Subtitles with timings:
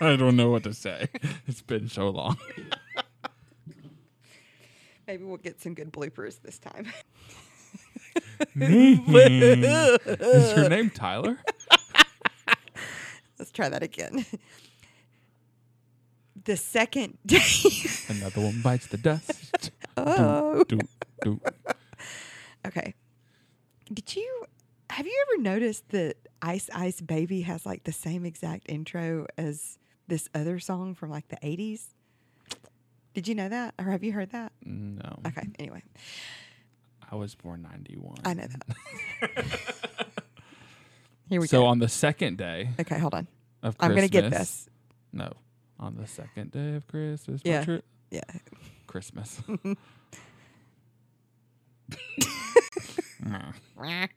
[0.02, 1.08] I don't know what to say.
[1.46, 2.38] It's been so long.
[5.06, 6.86] Maybe we'll get some good bloopers this time.
[8.56, 9.14] Mm-hmm.
[9.14, 11.38] Is your name Tyler?
[13.38, 14.24] Let's try that again.
[16.44, 17.42] The second day.
[18.08, 19.72] Another one bites the dust.
[19.96, 20.64] oh.
[20.64, 20.78] Do,
[21.22, 21.40] do.
[22.66, 22.94] Okay.
[23.92, 24.44] Did you
[24.90, 29.78] have you ever noticed that Ice Ice Baby has like the same exact intro as
[30.10, 31.86] this other song from like the 80s?
[33.14, 33.74] Did you know that?
[33.78, 34.52] Or have you heard that?
[34.62, 35.20] No.
[35.26, 35.48] Okay.
[35.58, 35.82] Anyway,
[37.10, 38.16] I was born 91.
[38.24, 38.66] I know that.
[41.28, 41.62] Here we so go.
[41.62, 43.26] So on the second day okay, hold on.
[43.62, 43.90] of Christmas.
[43.90, 44.68] I'm going to get this.
[45.12, 45.32] No.
[45.78, 47.40] On the second day of Christmas.
[47.44, 47.58] Yeah.
[47.58, 47.84] Portrait?
[48.10, 48.20] Yeah.
[48.86, 49.40] Christmas.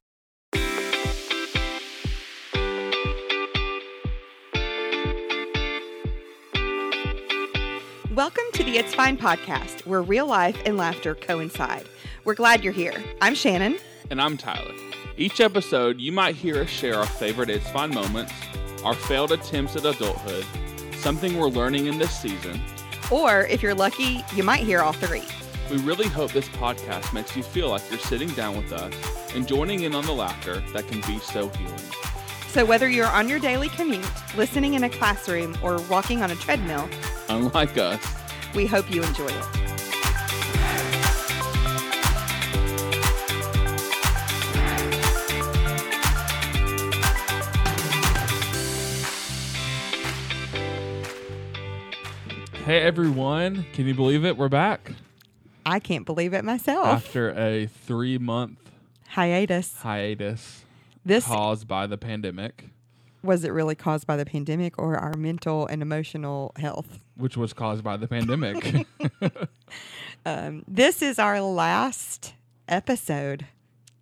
[8.16, 11.89] Welcome to the It's Fine podcast, where real life and laughter coincide.
[12.25, 12.94] We're glad you're here.
[13.23, 13.80] I'm Shannon.
[14.11, 14.75] And I'm Tyler.
[15.17, 18.31] Each episode, you might hear us share our favorite It's Fine moments,
[18.83, 20.45] our failed attempts at adulthood,
[20.95, 22.61] something we're learning in this season.
[23.09, 25.23] Or if you're lucky, you might hear all three.
[25.72, 28.94] We really hope this podcast makes you feel like you're sitting down with us
[29.33, 32.12] and joining in on the laughter that can be so healing.
[32.54, 34.06] So whether you're on your daily commute,
[34.38, 36.88] listening in a classroom, or walking on a treadmill,
[37.30, 38.06] Unlike us,
[38.54, 39.45] we hope you enjoy it.
[52.66, 54.38] hey everyone, can you believe it?
[54.38, 54.92] We're back
[55.66, 56.88] I can't believe it myself.
[56.88, 58.58] after a three month
[59.10, 59.76] Hiatus.
[59.82, 60.62] hiatus
[61.06, 62.70] This caused by the pandemic,
[63.23, 67.00] was it really caused by the pandemic or our mental and emotional health?
[67.16, 68.88] which was caused by the pandemic.
[70.26, 72.33] Um, this is our last
[72.70, 73.45] episode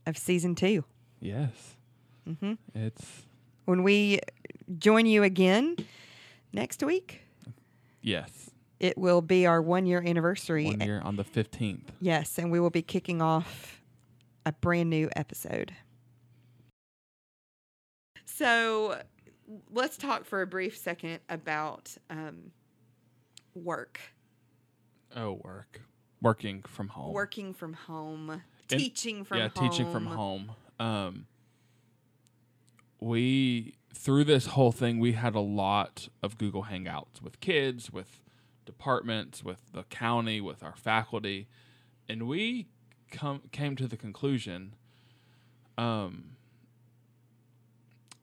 [0.06, 0.84] of season two.
[1.20, 1.76] yes.
[2.30, 2.60] Mhm.
[2.76, 3.24] It's,
[3.66, 4.20] When we
[4.78, 5.78] join you again
[6.54, 7.22] next week,
[8.04, 10.66] yes, it will be our one year anniversary.
[10.66, 11.86] one year on the 15th.
[12.00, 13.82] Yes, and we will be kicking off
[14.46, 15.74] a brand new episode.
[18.36, 19.02] So
[19.72, 22.52] let's talk for a brief second about um,
[23.54, 24.00] work,
[25.16, 25.82] Oh, work.
[26.22, 27.14] Working from home.
[27.14, 29.70] working from home, And- teaching from yeah, home.
[29.70, 30.52] teaching from home.
[30.80, 31.26] Um,
[33.00, 38.24] we through this whole thing, we had a lot of Google Hangouts with kids, with
[38.66, 41.48] departments, with the county, with our faculty,
[42.08, 42.68] and we
[43.12, 44.76] come came to the conclusion.
[45.78, 46.31] Um,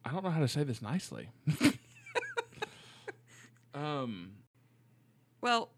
[0.08, 1.28] I don't know how to say this nicely.
[3.74, 4.32] um,
[5.40, 5.70] Well,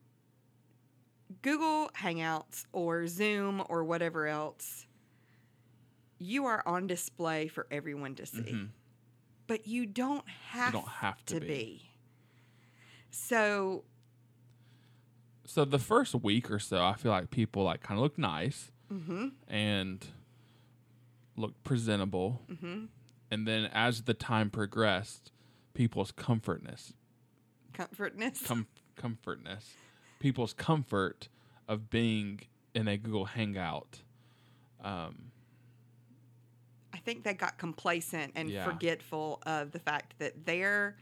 [1.42, 4.86] Google Hangouts or Zoom or whatever else,
[6.18, 8.40] you are on display for everyone to see.
[8.52, 8.68] mhm.
[9.46, 11.46] But you don't have, don't have to to be.
[11.46, 11.90] be.
[13.10, 13.82] So,
[15.44, 18.70] So the first week or so, I feel like people like kind of look nice
[18.92, 20.06] mhm, and
[21.36, 22.42] look presentable.
[22.48, 22.88] mhm.
[23.30, 25.30] And then as the time progressed,
[25.74, 26.94] people's comfortness,
[27.72, 28.42] comfortness.
[28.44, 29.74] com- comfortness,
[30.18, 31.28] people's comfort
[31.68, 32.40] of being
[32.74, 34.00] in a Google Hangout.
[34.82, 35.30] Um,
[36.92, 38.64] I think they got complacent and Yeah.
[38.64, 40.96] forgetful of the fact that their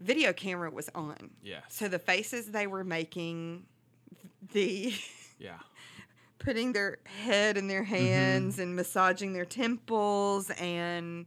[0.00, 1.30] video camera was on.
[1.42, 1.62] yes.
[1.68, 3.66] So the faces they were making,
[4.52, 4.94] the
[5.38, 5.58] yeah.
[6.42, 11.26] Putting their head in their hands and massaging their temples and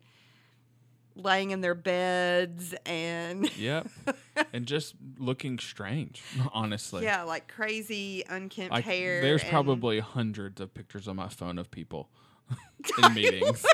[1.16, 3.88] laying in their beds and Yep.
[4.54, 6.22] and just looking strange,
[6.54, 7.04] honestly.
[7.04, 9.22] yeah, like crazy unkempt Like hair.
[9.22, 12.10] there's probably hundreds of pictures on my phone of people
[13.04, 13.66] in meetings.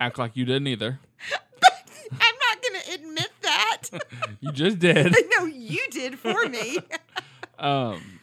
[0.00, 0.98] Act like you didn't either.
[2.10, 3.82] I'm not gonna admit that.
[4.40, 5.14] You just did.
[5.38, 6.78] no, you did for me.
[7.58, 8.20] Um,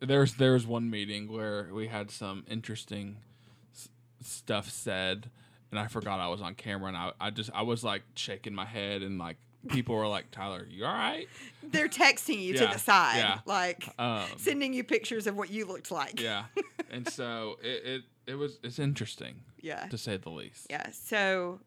[0.00, 3.18] there's there was one meeting where we had some interesting
[3.74, 3.88] s-
[4.22, 5.30] stuff said,
[5.70, 8.54] and I forgot I was on camera, and I, I just I was like shaking
[8.54, 9.36] my head, and like
[9.68, 11.28] people were like, "Tyler, you all right?"
[11.62, 13.38] They're texting you Yeah, to the side, yeah.
[13.44, 16.20] like Um, sending you pictures of what you looked like.
[16.20, 16.44] yeah,
[16.90, 19.86] and so it, it it was it's interesting yeah.
[19.86, 20.66] to say the least.
[20.70, 20.90] Yeah.
[20.92, 21.60] So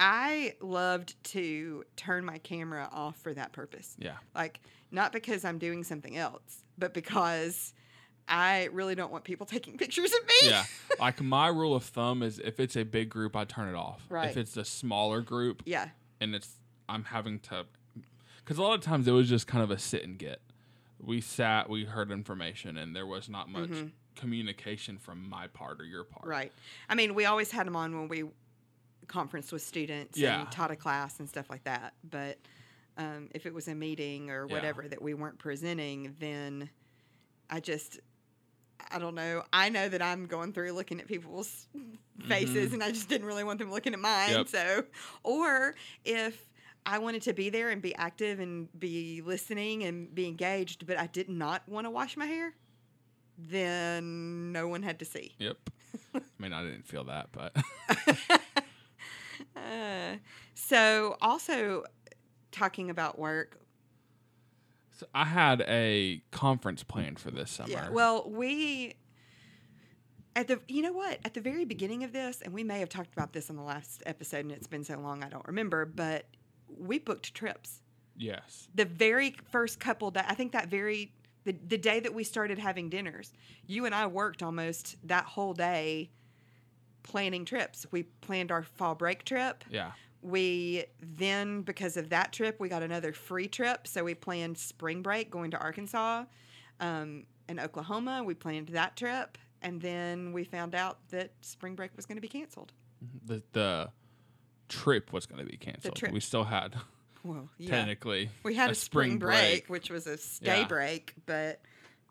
[0.00, 3.94] I loved to turn my camera off for that purpose.
[3.98, 4.16] Yeah.
[4.34, 4.60] Like,
[4.90, 7.74] not because I'm doing something else, but because
[8.28, 10.50] I really don't want people taking pictures of me.
[10.50, 10.64] Yeah.
[11.00, 14.02] Like my rule of thumb is if it's a big group, I turn it off.
[14.08, 14.30] Right.
[14.30, 15.88] If it's a smaller group Yeah.
[16.20, 16.48] and it's
[16.88, 17.66] I'm having to
[18.36, 20.40] because a lot of times it was just kind of a sit and get.
[21.00, 23.86] We sat, we heard information, and there was not much mm-hmm.
[24.14, 26.26] communication from my part or your part.
[26.26, 26.52] Right.
[26.88, 28.24] I mean, we always had them on when we
[29.08, 30.40] conferenced with students Yeah.
[30.40, 31.94] and taught a class and stuff like that.
[32.08, 32.38] But
[32.96, 34.54] um, if it was a meeting or Yeah.
[34.54, 36.70] whatever that we weren't presenting, then
[37.50, 38.00] I just,
[38.90, 39.42] I don't know.
[39.52, 41.66] I know that I'm going through looking at people's
[42.26, 44.30] faces and I just didn't really want them looking at mine.
[44.30, 44.38] Mm-hmm.
[44.38, 44.48] Yep.
[44.48, 44.84] So,
[45.22, 45.74] or
[46.04, 46.48] if
[46.84, 50.98] I wanted to be there and be active and be listening and be engaged, but
[50.98, 52.54] I did not want to wash my hair,
[53.38, 55.34] then no one had to see.
[55.38, 55.56] Yep.
[56.14, 57.54] I mean, I didn't feel that, but
[59.56, 60.16] Uh,
[60.54, 61.84] so also
[62.52, 63.58] talking about work.
[64.92, 67.70] so I had a conference planned for this summer.
[67.70, 67.90] Yeah.
[67.90, 68.94] Well, we
[70.36, 72.88] at the you know what at the very beginning of this, and we may have
[72.88, 75.84] talked about this in the last episode, and it's been so long I don't remember,
[75.84, 76.26] but
[76.68, 77.82] we booked trips.
[78.16, 78.68] yes.
[78.74, 81.12] The very first couple that I think that very
[81.44, 83.32] the the day that we started having dinners,
[83.66, 86.10] you and I worked almost that whole day
[87.02, 87.84] planning trips.
[87.90, 89.64] We planned our fall break trip.
[89.70, 89.92] Yeah.
[90.22, 93.86] We then, because of that trip, we got another free trip.
[93.86, 96.24] So we planned spring break going to Arkansas
[96.80, 98.22] um, and Oklahoma.
[98.24, 99.36] We planned that trip.
[99.62, 102.72] And then we found out that spring break was going to be canceled.
[103.26, 103.90] The the
[104.68, 106.00] trip was going to be canceled.
[106.12, 106.74] We still had
[107.24, 107.70] Well, yeah.
[107.70, 109.68] technically We had a, spring, break, break.
[109.68, 110.66] which was a stay Yeah.
[110.66, 111.60] break, but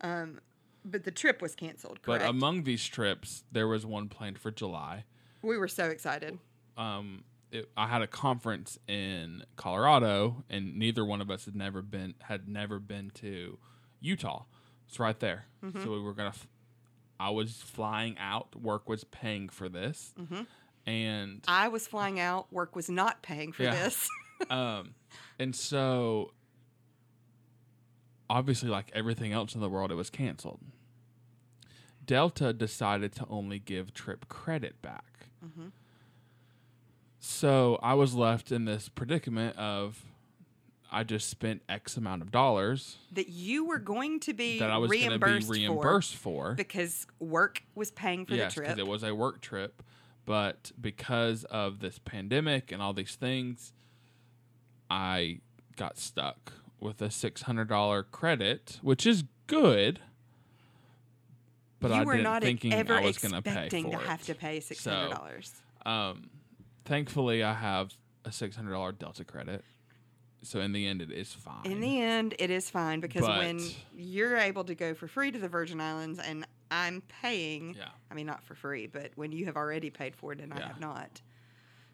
[0.01, 0.39] um,
[0.85, 1.99] but the trip was canceled.
[2.05, 5.05] But among these trips, there was one planned for July.
[5.41, 6.39] we were so excited.
[6.77, 11.81] Um, it, I had a conference in Colorado, and neither one of us had never
[11.81, 13.57] been had never been to
[13.99, 14.45] Utah.
[14.87, 15.45] It's right there.
[15.63, 15.83] Mm-hmm.
[15.83, 16.29] So we were gonna.
[16.29, 16.47] F-
[17.19, 18.55] I was flying out.
[18.59, 20.41] Work was paying for this, Mm-hmm.
[20.89, 22.51] and I was flying out.
[22.51, 23.71] Work was not paying for Yeah.
[23.83, 24.09] this.
[24.49, 24.95] um,
[25.37, 26.31] and so
[28.29, 30.59] obviously, like everything else in the world, it was canceled.
[32.05, 35.27] Delta decided to only give trip credit back.
[35.45, 35.67] Mm-hmm.
[37.23, 40.03] So I was left in this predicament of
[40.91, 44.77] I just spent X amount of dollars that you were going to be that I
[44.79, 46.53] was going to be reimbursed, reimbursed for for.
[46.55, 48.87] because work was paying for yes, the because trip.
[48.87, 49.83] it was a work trip.
[50.25, 53.71] But because of this pandemic and all these things,
[54.89, 55.41] I
[55.77, 59.99] got stuck with a six hundred dollar credit, which is good.
[61.79, 63.91] But you I were didn't not thinking ever I was going to pay expecting for
[63.91, 64.07] to it.
[64.07, 65.53] have to pay six hundred dollars.
[65.85, 66.29] Um,
[66.85, 67.93] thankfully, I have
[68.25, 69.63] a six hundred dollar Delta credit,
[70.43, 71.65] so in the end, it is fine.
[71.65, 73.59] In the end, it is fine because when
[73.95, 78.13] you're able to go for free to the Virgin Islands and I'm paying, yeah, I
[78.13, 80.67] mean, not for free, but when you have already paid for it and I Yeah.
[80.67, 81.21] have not.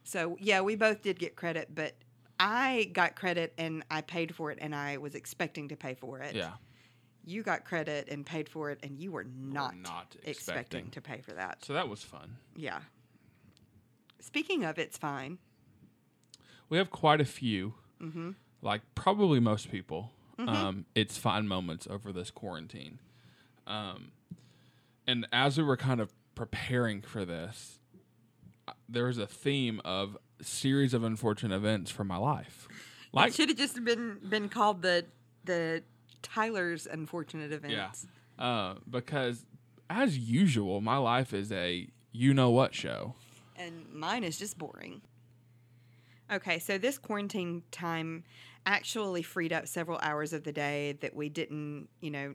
[0.03, 1.95] So, yeah, we both did get credit, but
[2.39, 6.19] I got credit and I paid for it and I was expecting to pay for
[6.19, 6.35] it.
[6.35, 6.51] yeah,
[7.25, 10.89] You got credit and paid for it and you were not, not expecting expecting.
[10.91, 11.65] to pay for that.
[11.65, 12.37] so that was fun.
[12.55, 12.79] Yeah.
[14.19, 15.37] Speaking of, it's fine.
[16.69, 18.31] We have quite a few, Mm-hmm.
[18.61, 20.11] like probably most people.
[20.39, 22.99] Um, it's fine moments over this quarantine.
[23.65, 24.11] Um,
[25.07, 27.79] and as we were kind of preparing for this,
[28.67, 32.67] uh, there was a theme of series of unfortunate events for my life.
[33.13, 35.05] Like it should have just been been called the
[35.45, 35.81] the
[36.21, 37.57] Tyler's unfortunate Yeah.
[37.57, 38.05] events.
[38.37, 39.43] Uh, because
[39.89, 43.15] as usual, my life is a you know what show.
[43.57, 45.01] And mine is just boring.
[46.31, 48.23] Okay, so this quarantine time
[48.65, 52.33] actually freed up several hours of the day that we didn't, you know,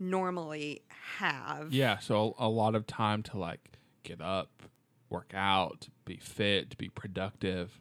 [0.00, 0.82] normally
[1.18, 1.72] have.
[1.72, 3.60] Yeah, so a, lot of time to like
[4.02, 4.50] get up,
[5.08, 7.80] work out, be fit, be productive.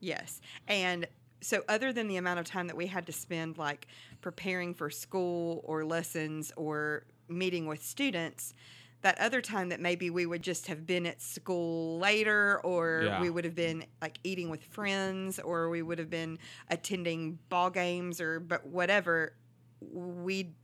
[0.00, 0.40] Yes.
[0.66, 1.06] And
[1.42, 3.86] so other than the amount of time that we had to spend like
[4.22, 8.54] preparing for school or lessons or meeting with students,
[9.04, 13.20] that other time that maybe we would just have been at school later or Yeah.
[13.20, 16.38] we would have been like eating with friends or we would have been
[16.70, 19.34] attending ball games or but whatever
[19.82, 20.54] we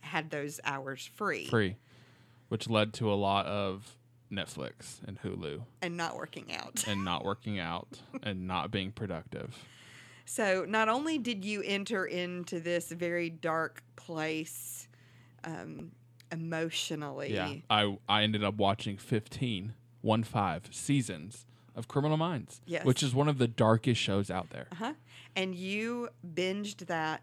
[0.00, 1.76] had those hours free, Free,
[2.48, 3.96] which led to a lot of
[4.32, 6.84] Netflix and Hulu and not working out.
[6.88, 9.56] and not working out and not being productive.
[10.24, 14.88] So not only did you enter into this very dark place
[15.44, 15.92] um,
[16.32, 22.84] emotionally, Yeah, I I ended up watching 15, one five seasons of Criminal Minds, Yes.
[22.84, 24.66] which is one of the darkest shows out there.
[24.72, 24.94] uh-huh,
[25.34, 27.22] and you binged that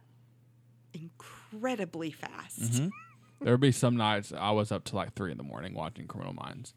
[0.94, 2.60] incredibly fast.
[2.62, 2.92] Mhm.
[3.42, 6.08] there would be some nights I was up to like three in the morning watching
[6.08, 6.74] Criminal Minds.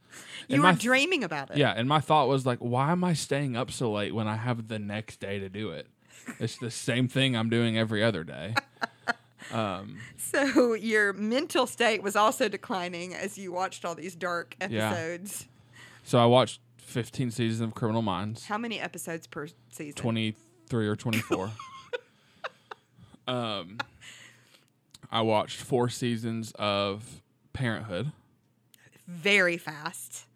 [0.48, 1.58] You were my- dreaming about it.
[1.58, 4.34] Yeah, and my thought was like, why am I staying up so late when I
[4.36, 5.86] have the next day to do it?
[6.40, 8.54] it's the same thing I'm doing every other day.
[9.52, 14.90] Um, So your mental state was also declining as you watched all these dark Yeah.
[14.90, 15.46] episodes.
[16.02, 18.46] so I watched 15 seasons of Criminal Minds.
[18.46, 19.94] How many episodes per season?
[19.94, 21.50] 23 or 24.
[23.28, 23.78] um,
[25.10, 27.22] I watched four seasons of
[27.52, 28.12] Parenthood.
[29.06, 30.26] Very fast.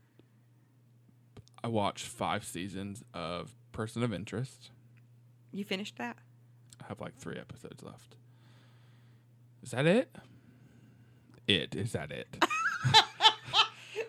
[1.63, 4.71] I watched five seasons of Person of Interest.
[5.53, 6.17] You finished that?
[6.81, 8.17] I have like three episodes left.
[9.63, 10.15] Is that it?
[11.47, 12.29] It is that it?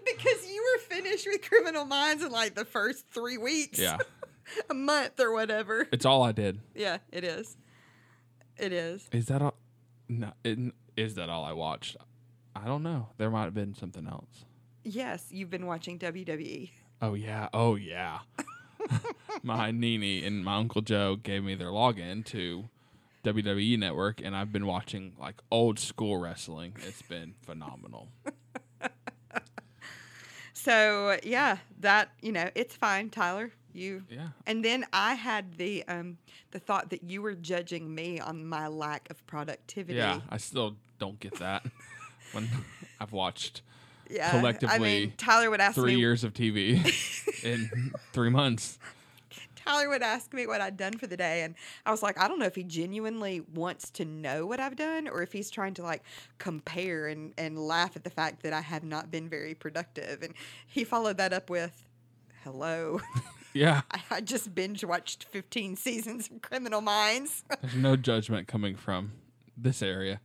[0.05, 3.79] Because you were finished with Criminal Minds in like the first three weeks.
[3.79, 3.97] yeah,
[4.69, 5.87] a month or whatever.
[5.91, 6.59] it's all I did.
[6.75, 7.57] Yeah, it is.
[8.57, 9.07] It is.
[9.11, 9.55] Is that all?
[10.09, 10.59] No, it,
[10.95, 11.97] is that all I watched?
[12.55, 13.07] I don't know.
[13.17, 14.45] There might have been something else.
[14.83, 15.97] Yes, you've been watching.
[15.97, 16.69] WWE.
[17.01, 17.47] Oh yeah.
[17.53, 18.19] Oh yeah.
[19.43, 22.69] my Nini and my Uncle Joe gave me their login to
[23.23, 26.73] WWE Network, and I've been watching like old school wrestling.
[26.87, 28.09] It's been phenomenal.
[30.53, 33.51] So yeah, that you know, it's fine, Tyler.
[33.73, 34.29] You Yeah.
[34.45, 36.17] and then I had the um
[36.51, 39.97] the thought that you were judging me on my lack of productivity.
[39.97, 40.19] Yeah.
[40.29, 41.65] I still don't get that
[42.33, 42.49] when
[42.99, 43.61] I've watched
[44.09, 44.27] Yeah.
[44.27, 46.83] I collectively mean, Tyler would ask three me years of TV
[47.45, 48.77] in three months.
[49.65, 52.27] Tyler would ask me what I'd done for the day, and I was like, I
[52.27, 55.73] don't know if he genuinely wants to know what I've done or if he's trying
[55.75, 56.03] to like
[56.37, 60.21] compare and, and laugh at the fact that I have not been very productive.
[60.23, 60.33] And
[60.67, 61.85] he followed that up with,
[62.43, 62.99] Hello.
[63.53, 63.81] Yeah.
[63.91, 67.43] I, I just binge watched 15 seasons of Criminal Minds.
[67.61, 69.13] There's no judgment coming from
[69.57, 70.21] this area.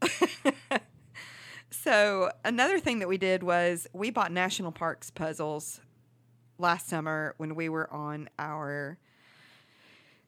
[1.70, 5.80] so, another thing that we did was we bought national parks puzzles
[6.58, 8.98] last summer when we were on our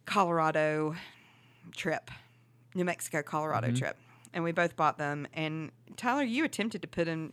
[0.09, 0.95] Colorado
[1.77, 2.11] trip,
[2.75, 3.77] New Mexico, Colorado Mm-hmm.
[3.77, 3.97] trip.
[4.35, 5.27] And we both bought them.
[5.33, 7.33] And Tyler, you attempted to put in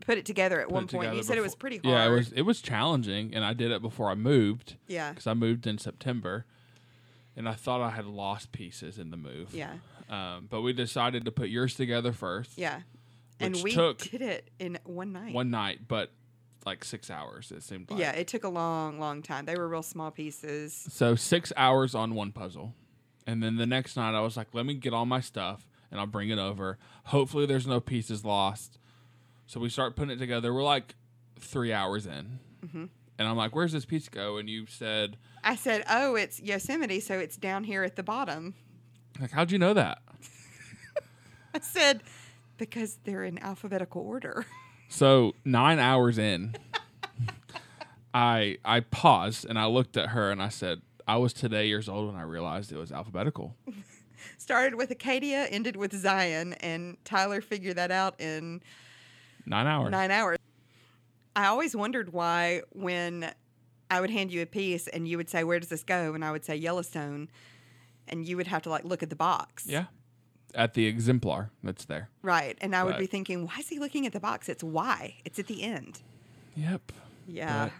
[0.00, 1.04] put it together at Put one point.
[1.04, 1.86] You together said it was pretty hard.
[1.88, 4.76] Yeah, it was it was challenging, and I did it before I moved.
[4.86, 5.10] Yeah.
[5.10, 6.46] because I moved in September,
[7.36, 9.52] and I thought I had lost pieces in the move.
[9.52, 9.72] Yeah.
[10.08, 12.56] Um, but we decided to put yours together first.
[12.56, 12.80] Yeah.
[13.40, 15.34] And we took did it in one night.
[15.34, 16.12] One night, but
[16.66, 17.50] like six hours.
[17.50, 18.00] It seemed like.
[18.00, 19.44] yeah, it took a long, long time.
[19.46, 20.86] They were real small pieces.
[20.90, 22.74] So six hours on one puzzle,
[23.26, 25.98] and then the next night I was like, let me get all my stuff and
[25.98, 26.78] I'll bring it over.
[27.04, 28.78] Hopefully, there's no pieces lost.
[29.46, 30.52] So we start putting it together.
[30.52, 30.94] We're like
[31.40, 32.84] three hours in, Mm-hmm.
[33.18, 37.00] and I'm like, "Where's this piece go?" And you said, I said, "Oh, it's Yosemite,
[37.00, 38.54] so it's down here at the bottom."
[39.20, 40.02] "Like, how'd you know that?"
[41.54, 42.02] I said,
[42.58, 44.44] "Because they're in alphabetical order."
[44.88, 46.56] So nine hours in,
[48.14, 51.88] I I paused and I looked at her and I said, "I was today years
[51.88, 53.54] old when I realized it was alphabetical."
[54.38, 58.62] Started with Acadia, ended with Zion, and Tyler figured that out in
[59.46, 59.90] Nine hours.
[59.90, 60.38] nine hours.
[61.36, 63.32] I always wondered why when
[63.90, 66.24] I would hand you a piece and you would say, "Where does this go?" and
[66.24, 67.28] I would say Yellowstone,
[68.08, 69.66] and you would have to like look at the box.
[69.66, 69.84] Yeah,
[70.54, 72.08] at the exemplar that's there.
[72.22, 72.56] Right.
[72.60, 74.48] And I would But- be thinking, why is he looking at the box?
[74.48, 75.16] It's why.
[75.24, 76.00] It's at the end.
[76.56, 76.92] Yep.
[77.26, 77.64] Yeah.
[77.66, 77.72] But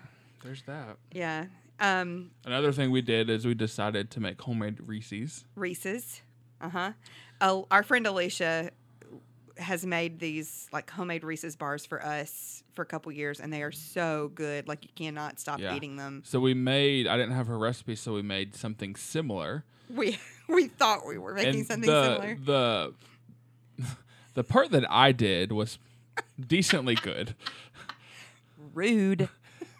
[0.44, 0.96] there's that.
[1.12, 1.46] Yeah.
[1.80, 5.44] Um, Another thing we did is we decided to make homemade Reese's.
[5.54, 6.22] Reese's.
[6.60, 6.92] Uh huh.
[7.40, 8.70] Uh, our friend Alicia
[9.56, 13.62] has made these like homemade Reese's bars for us for a couple years, and they
[13.62, 14.66] are so good.
[14.68, 15.74] Like you cannot stop Yeah.
[15.76, 16.22] eating them.
[16.24, 17.06] So we made.
[17.06, 19.64] I didn't have her recipe, so we made something similar.
[19.94, 20.18] We
[20.48, 22.38] we thought we were making and something the, similar.
[22.44, 22.94] The
[24.34, 25.78] the part that I did was
[26.44, 27.34] decently good.
[28.74, 29.28] Rude.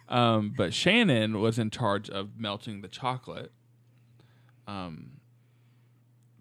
[0.09, 3.51] Um, but Shannon was in charge of melting the chocolate.
[4.67, 5.19] Um,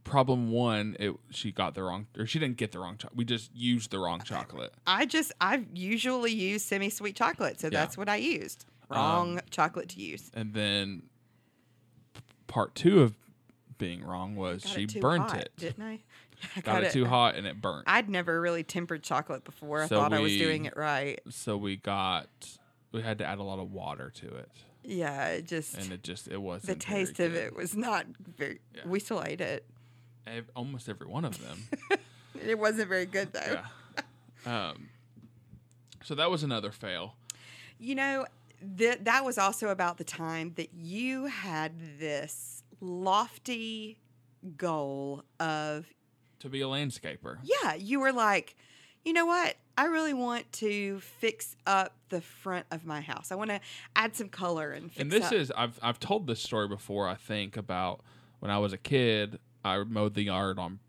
[0.05, 3.19] problem one, it she got the wrong, or she didn't get the wrong chocolate.
[3.19, 4.73] We just used the wrong chocolate.
[4.87, 7.81] I just I usually use semi sweet chocolate, so Yeah.
[7.81, 8.65] that's what I used.
[8.89, 10.31] Wrong chocolate to use.
[10.33, 11.03] And then
[12.15, 13.15] p- part two of
[13.79, 15.53] being wrong was she it burnt hot, it.
[15.57, 16.01] didn't I?
[16.57, 17.85] I got, it too hot and it burnt.
[17.87, 19.83] I'd never really tempered chocolate before.
[19.83, 21.21] I So thought I was doing it right.
[21.31, 22.29] so we got
[22.93, 24.51] we had to add a lot of water to it,
[24.85, 28.07] Yeah, it just and it just it wasn't the taste of it was not
[28.37, 28.61] very.
[28.75, 28.83] Yeah.
[28.87, 29.65] We still ate it.
[30.55, 31.59] Almost every one of them.
[32.41, 33.41] It wasn't very good though.
[33.97, 34.03] yeah.
[34.71, 34.91] Um.
[36.05, 37.15] So that was another fail.
[37.81, 38.27] You know,
[38.79, 43.99] th- that was also about the time that you had this lofty
[44.57, 45.87] goal of
[46.41, 47.39] To be a landscaper.
[47.43, 48.57] yeah, you were like,
[49.05, 49.57] you know what?
[49.77, 53.31] I really want to fix up the front of my house.
[53.31, 53.61] I want to
[53.95, 55.33] add some color and fix and this up.
[55.33, 57.09] is I've I've told this story before.
[57.09, 58.01] I think about
[58.41, 60.81] when I was a kid, I mowed the yard on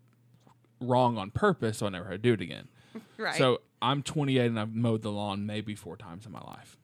[0.80, 2.68] wrong on purpose, so I never had to do it again.
[3.16, 3.36] Right.
[3.36, 6.76] So I'm 28 and I've mowed the lawn maybe four times in my life.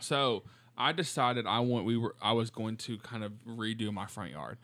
[0.00, 0.44] So
[0.82, 4.32] I decided I want we were I was going to kind of redo my front
[4.32, 4.58] yard.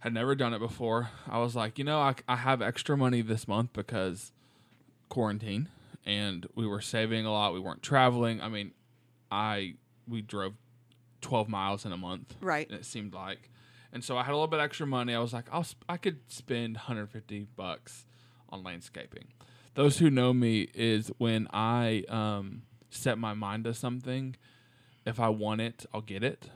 [0.00, 1.10] Had never done it before.
[1.28, 4.32] I was like, you know, I, I have extra money this month because
[5.08, 5.68] quarantine,
[6.04, 7.52] and we were saving a lot.
[7.52, 8.40] We weren't traveling.
[8.40, 8.72] I mean,
[9.30, 9.74] I
[10.08, 10.54] we drove
[11.20, 12.34] 12 miles in a month.
[12.40, 12.68] Right.
[12.68, 13.50] It seemed like.
[13.92, 15.14] And so I had a little bit extra money.
[15.14, 18.04] I was like, I'll sp- I could spend 150 bucks
[18.48, 19.28] on landscaping.
[19.74, 24.36] Those who know me is when I um, set my mind to something,
[25.06, 26.48] if I want it, I'll get it.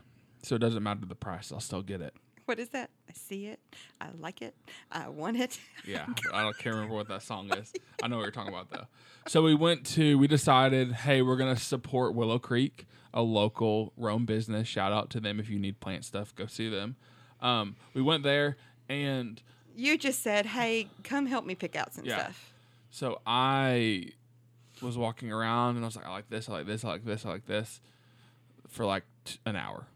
[0.43, 2.15] So it doesn't matter the price, I'll still get it.
[2.45, 2.91] what is that?
[3.09, 3.61] I see it.
[4.01, 4.55] I like it.
[4.93, 5.59] I want it.
[5.87, 7.75] Yeah, I don't can't remember what that song is.
[8.03, 8.87] I know what you're talking about though.
[9.27, 14.25] So we went to we decided, hey, we're gonna support Willow Creek, a local Rome
[14.25, 14.67] business.
[14.67, 16.97] Shout out to them if you need plant stuff, go see them.
[17.43, 18.57] Um, we went there
[18.89, 19.43] and
[19.77, 22.23] You just said, "Hey, come help me pick out some Yeah.
[22.23, 22.53] stuff."
[22.91, 24.13] so I
[24.81, 27.05] was walking around and I was like, I like this, I like this, I like
[27.05, 27.81] this, I like this,
[28.75, 29.87] for like t- an hour.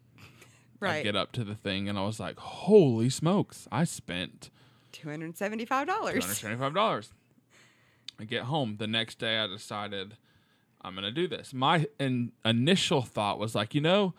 [0.81, 0.99] Right.
[0.99, 4.51] I get up to the thing and I was like, holy smokes, I spent
[4.93, 6.25] Two hundred seventy-five dollars.
[6.25, 7.09] $275.
[8.21, 8.77] I get home.
[8.79, 10.17] The next day, I decided
[10.83, 11.53] I'm going to do this.
[11.53, 14.15] My in, initial thought was like, you know,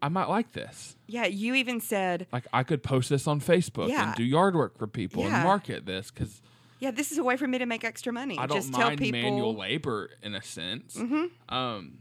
[0.00, 0.96] I might like this.
[1.06, 4.08] Yeah, you even said, Like, I could post this on Facebook Yeah.
[4.08, 5.36] and do yard work for people Yeah.
[5.36, 6.42] and market this because
[6.80, 8.88] "Yeah, this is a way for me to make extra money." I don't just tell
[8.88, 9.20] mind people.
[9.22, 10.96] manual labor in a sense.
[10.96, 11.30] Mhm.
[11.48, 11.98] Um,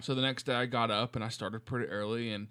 [0.00, 2.32] so the next day, I got up and I started pretty early.
[2.32, 2.48] And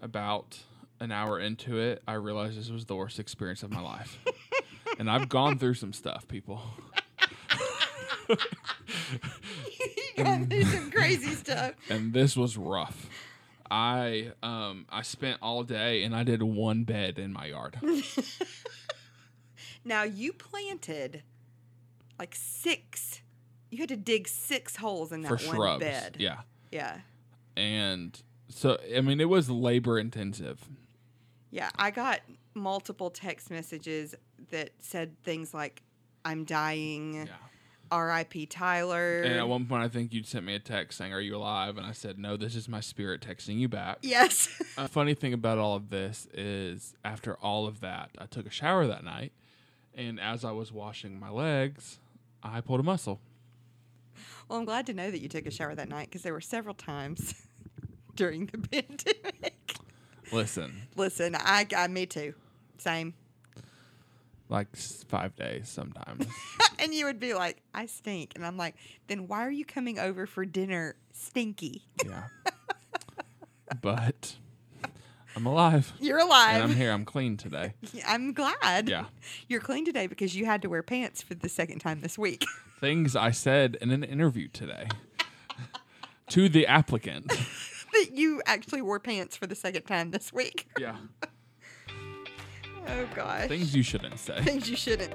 [0.00, 0.58] about
[1.00, 4.18] an hour into it, I realized this was the worst experience of my life.
[4.98, 6.62] and I've gone through some stuff, people.
[8.28, 8.36] you
[10.16, 11.74] got through some crazy stuff.
[11.88, 13.08] and this was rough.
[13.70, 17.78] I um I spent all day and I did one bed in my yard.
[19.84, 21.22] Now you planted
[22.18, 23.20] like six.
[23.70, 25.80] You had to dig six holes in that for one shrubs.
[25.80, 26.16] bed.
[26.18, 26.40] Yeah.
[26.72, 26.98] Yeah.
[27.56, 30.60] And so I mean it was labor intensive.
[31.50, 32.20] Yeah, I got
[32.54, 34.14] multiple text messages
[34.50, 35.82] that said things like,
[36.24, 37.26] "I'm dying," Yeah.
[37.90, 38.46] "R.I.P.
[38.46, 41.36] Tyler." And at one point I think you sent me a text saying, Are you
[41.36, 41.76] alive?
[41.76, 43.98] And I said, No, this is my spirit texting you back.
[44.02, 44.48] yes.
[44.78, 48.50] A funny thing about all of this is after all of that, I took a
[48.50, 49.32] shower that night
[49.94, 51.98] and as I was washing my legs,
[52.42, 53.20] I pulled a muscle.
[54.48, 56.40] Well, I'm glad to know that you took a shower that night because there were
[56.40, 57.34] several times
[58.16, 59.74] during the pandemic.
[60.32, 62.34] Listen, Listen, I, I me too,
[62.78, 63.14] same.
[64.48, 66.26] like s- five days sometimes.
[66.78, 68.74] and you would be like, "I stink," and I'm like,
[69.08, 71.82] "Then why are you coming over for dinner, stinky?
[72.04, 72.24] Yeah.
[73.80, 74.36] but
[75.36, 75.92] I'm alive.
[76.00, 76.90] You're And alive." I'm here.
[76.92, 77.74] I'm clean today.
[78.06, 78.88] I'm glad.
[78.88, 79.06] Yeah.
[79.48, 82.44] You're clean today because you had to wear pants for the second time this week.
[82.80, 84.88] Things I said in an interview today
[86.30, 87.28] to the applicant.
[87.92, 90.66] that you actually wore pants for the second time this week.
[90.78, 90.96] Yeah.
[92.88, 93.48] Oh gosh.
[93.48, 94.42] Things you shouldn't say.
[94.42, 95.14] Things you shouldn't.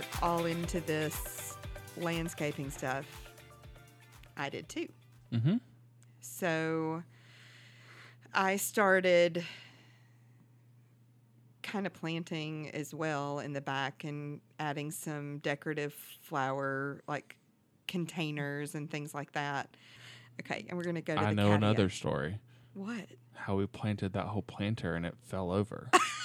[0.00, 1.56] Got all into this
[1.96, 3.04] landscaping stuff,
[4.36, 4.88] I did too.
[5.32, 5.56] Mm-hmm.
[6.20, 7.02] So,
[8.32, 9.44] I started
[11.62, 17.36] kind of planting as well in the back and adding some decorative flower like
[17.88, 19.76] containers and things like that.
[20.40, 21.56] Okay, and we're gonna go to I know catio.
[21.56, 22.38] another story.
[22.74, 23.06] What?
[23.34, 25.90] How we planted that whole planter and it fell over.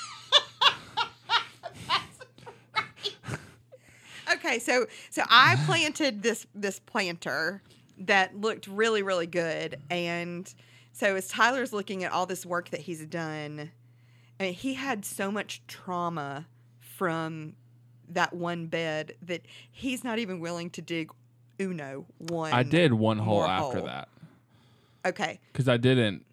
[4.44, 7.62] Okay, so so I planted this this planter
[8.00, 10.54] that looked really really good, and
[10.92, 13.72] so as Tyler's looking at all this work that he's done,
[14.40, 16.48] I mean, he had so much trauma
[16.80, 17.54] from
[18.10, 21.12] that one bed that he's not even willing to dig
[21.60, 22.52] uno one.
[22.52, 23.88] I did one hole after hole.
[23.88, 24.10] that
[25.06, 26.26] Okay, because I didn't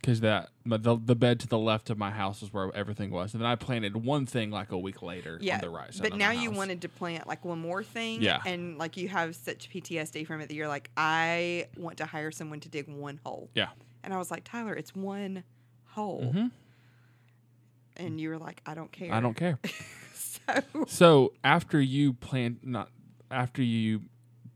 [0.00, 3.34] because that the the bed to the left of my house was where everything was,
[3.34, 6.02] and then I planted one thing like a week later yeah, on the right side.
[6.10, 8.40] but now you wanted to plant like one more thing, Yeah.
[8.46, 12.30] and like you have such PTSD from it that you're like, I want to hire
[12.30, 13.50] someone to dig one hole.
[13.54, 13.68] yeah
[14.04, 15.44] And I was like, Tyler, it's one
[15.86, 16.32] hole.
[16.34, 16.50] Mhm.
[17.96, 19.12] And you were like, I don't care.
[19.12, 19.58] I don't care.
[20.14, 22.90] So So after you plant, not
[23.30, 24.02] after you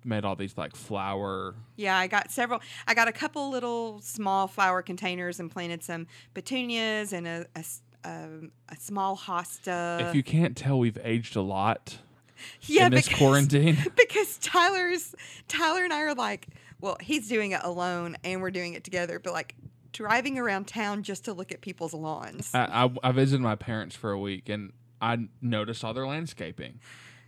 [0.04, 1.54] made all these like flower.
[1.76, 2.60] yeah, I got several.
[2.86, 7.58] I got a couple little small flower containers and planted some petunias and a, a
[7.60, 10.08] s- um, a small hosta.
[10.08, 11.98] if you can't tell, we've aged a lot
[12.62, 13.78] yeah, in this because- quarantine.
[13.96, 15.14] because Tyler's
[15.48, 16.48] Tyler and I are like,
[16.80, 19.54] well, he's doing it alone and we're doing it together, but like
[19.92, 22.50] driving around town just to look at people's lawns.
[22.54, 26.80] I, I, I visited my parents for a week and I noticed all their landscaping.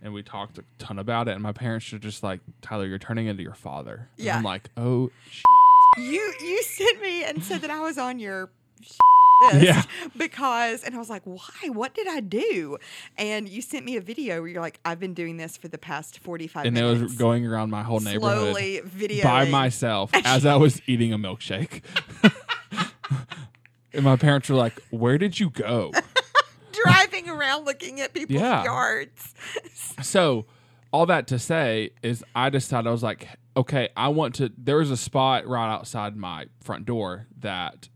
[0.05, 1.31] And we talked a ton about it.
[1.31, 4.07] And my parents are just like, Tyler, you're turning into your father.
[4.17, 4.37] And Yeah.
[4.37, 5.09] I'm like, oh,
[5.97, 9.81] you you sent me and said that I was on your list Yeah.
[10.15, 11.69] because and I was like, why?
[11.69, 12.77] What did I do?
[13.17, 15.79] And you sent me a video where you're like, I've been doing this for the
[15.79, 17.01] past 45 and it minutes.
[17.01, 21.17] was going around my whole neighborhood slowly video by myself as I was eating a
[21.17, 21.81] milkshake.
[23.91, 25.91] and my parents were like, where did you go?
[26.83, 27.14] driving
[27.45, 28.63] around looking at people's Yeah.
[28.63, 29.33] yards.
[30.01, 30.45] So,
[30.91, 34.51] all that to say is, I decided I was like, okay, I want to.
[34.57, 37.87] There was a spot right outside my front door that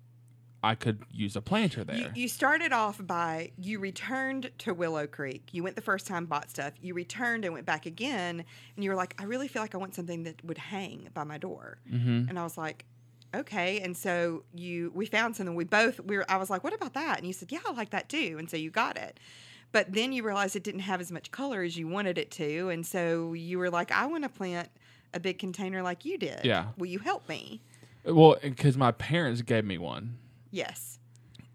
[0.63, 1.95] I could use a planter there.
[1.95, 5.49] You, you started off by you returned to Willow Creek.
[5.51, 6.73] You went the first time, bought stuff.
[6.81, 8.43] You returned and went back again,
[8.75, 11.23] and you were like, "I really feel like I want something that would hang by
[11.23, 12.85] my door." hmm And I was like,
[13.33, 15.55] "Okay." And so you, we found something.
[15.55, 16.25] We both, we were.
[16.29, 18.49] I was like, "What about that?" And you said, "Yeah, I like that too." And
[18.49, 19.19] so you got it.
[19.71, 22.69] But then you realized it didn't have as much color as you wanted it to,
[22.69, 24.69] and so you were like, "I want to plant
[25.13, 26.43] a big container like you did.
[26.43, 26.67] Yeah.
[26.77, 27.61] Will you help me?"
[28.07, 30.17] Uh, well, because my parents gave me one,
[30.51, 30.97] Yes.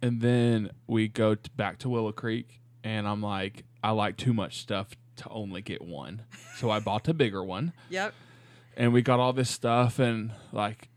[0.02, 4.32] and then we go t- back to Willow Creek, and I'm like, I like too
[4.34, 6.22] much stuff to only get one,
[6.56, 7.72] so I bought a bigger one.
[7.90, 8.14] Yep.
[8.76, 10.88] and we got all this stuff and like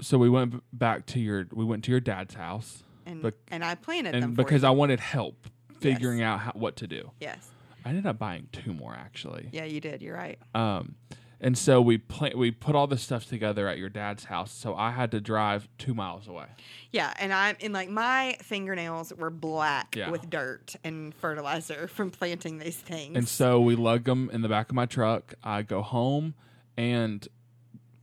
[0.00, 3.64] so we went back to your we went to your dad's house And Bec- and
[3.64, 4.68] I planted them and for because you.
[4.68, 5.46] I wanted help
[5.80, 7.10] figuring out how, what to do.
[7.20, 7.48] yes.
[7.84, 9.48] I ended up buying two more actually.
[9.52, 10.02] Yeah, you did.
[10.02, 10.38] You're right.
[10.54, 10.96] Um
[11.38, 14.74] and so we pla- we put all this stuff together at your dad's house so
[14.74, 16.46] I had to drive 2 miles away.
[16.92, 20.10] Yeah, and I'm and like my fingernails were black Yeah.
[20.10, 23.16] with dirt and fertilizer from planting these things.
[23.16, 25.34] And so we lug them in the back of my truck.
[25.44, 26.34] I go home,
[26.76, 27.28] and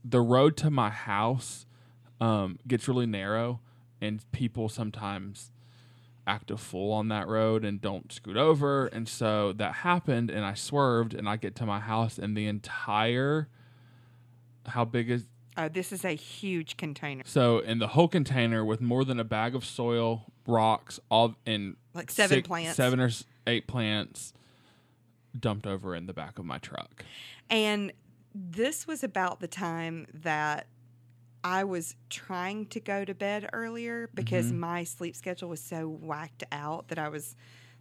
[0.04, 1.66] the road to my house
[2.24, 3.60] um, gets really narrow,
[4.00, 5.52] and people sometimes
[6.26, 8.86] act a fool on that road and don't scoot over.
[8.86, 12.46] And so that happened, and I swerved, and I get to my house, and the
[12.46, 13.48] entire
[14.66, 15.26] how big is
[15.58, 19.24] oh, this is a huge container, so in the whole container with more than a
[19.24, 22.76] bag of soil, rocks, all in like seven six- plants.
[22.76, 23.10] seven or
[23.46, 24.32] eight plants
[25.38, 27.04] dumped over in the back of my truck.
[27.50, 27.92] And
[28.34, 30.66] this was about the time that
[31.44, 34.58] I was trying to go to bed earlier because Mhm.
[34.58, 37.36] my sleep schedule was so whacked out that I was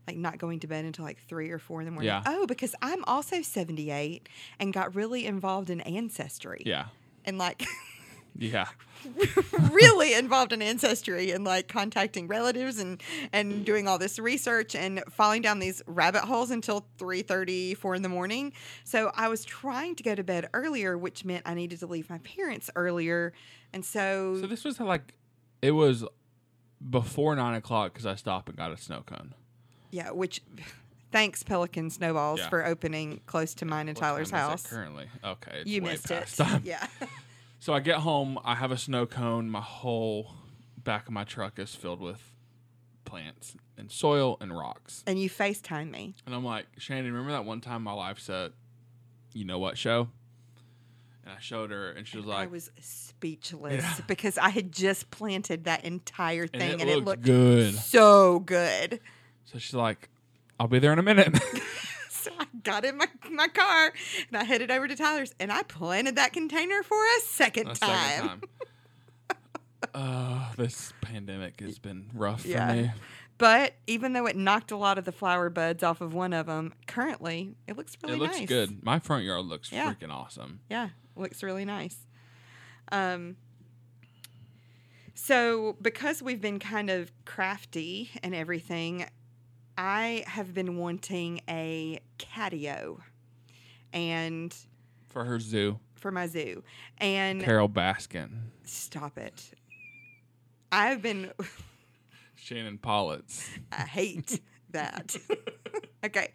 [0.05, 2.07] like not going to bed until like three or four in the morning.
[2.07, 2.23] Yeah.
[2.25, 4.27] Oh, because I'm also 78
[4.59, 6.61] and got really involved in ancestry.
[6.65, 6.87] Yeah,
[7.23, 7.63] And like
[8.37, 8.67] yeah,
[9.71, 15.03] really involved in ancestry and like contacting relatives and and doing all this research and
[15.11, 19.95] falling down these rabbit holes until 3 4 in the morning so i was trying
[19.95, 23.33] to go to bed earlier which meant i needed to leave my parents earlier
[23.73, 25.15] and so, So this was like,
[25.61, 26.05] it was
[26.89, 29.33] before nine o'clock because I stopped and got a snow cone.
[29.91, 30.41] yeah which
[31.11, 32.49] thanks pelican snowballs Yeah.
[32.49, 35.05] for opening close to mine and What tyler's time is it house currently.
[35.23, 36.61] Okay, you missed it time.
[36.65, 36.85] yeah
[37.63, 39.49] So I get home, I have a snow cone.
[39.49, 40.33] My whole
[40.83, 42.33] back of my truck is filled with
[43.05, 45.01] plants and soil and rocks.
[45.07, 48.51] and you facetime me And I'm like, Shannon, remember that one time my wife said,
[49.31, 50.09] "You know what show?"
[51.23, 53.95] And I showed her, and she was I like, I was speechless Yeah.
[54.07, 57.75] because I had just planted that entire and thing it and it looked looked good.
[57.75, 58.99] so good.
[59.45, 60.09] So she's like,
[60.59, 61.33] "I'll be there in a minute."
[62.23, 63.93] So I got in my, my car
[64.29, 67.75] and I headed over to Tyler's and I planted that container for a second a
[67.75, 68.09] time.
[68.09, 68.41] second time.
[69.93, 72.67] Uh, this pandemic has been rough Yeah.
[72.69, 72.91] for me.
[73.39, 76.45] But even though it knocked a lot of the flower buds off of one of
[76.45, 78.19] them, currently it looks really nice.
[78.19, 78.47] it looks nice.
[78.47, 78.83] good.
[78.85, 79.91] My front yard looks Yeah.
[79.93, 80.61] freaking awesome.
[80.69, 81.97] Yeah, looks really nice.
[82.91, 83.35] Um,
[85.15, 89.07] so because we've been kind of crafty and everything,
[89.77, 92.99] I have been wanting a catio,
[93.91, 94.55] and
[95.09, 96.63] For her zoo, for my zoo,
[96.99, 98.29] and Carole Baskin,
[98.63, 99.51] stop it.
[100.71, 101.31] I've been.
[102.35, 103.49] Shannon Pollitt's.
[103.71, 105.15] I hate that.
[106.05, 106.31] okay.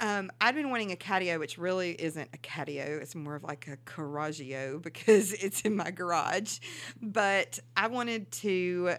[0.00, 3.00] Um, I've been wanting a catio, which really isn't a catio.
[3.00, 6.58] It's more of like a garagio because it's in my garage.
[7.00, 8.94] But I wanted to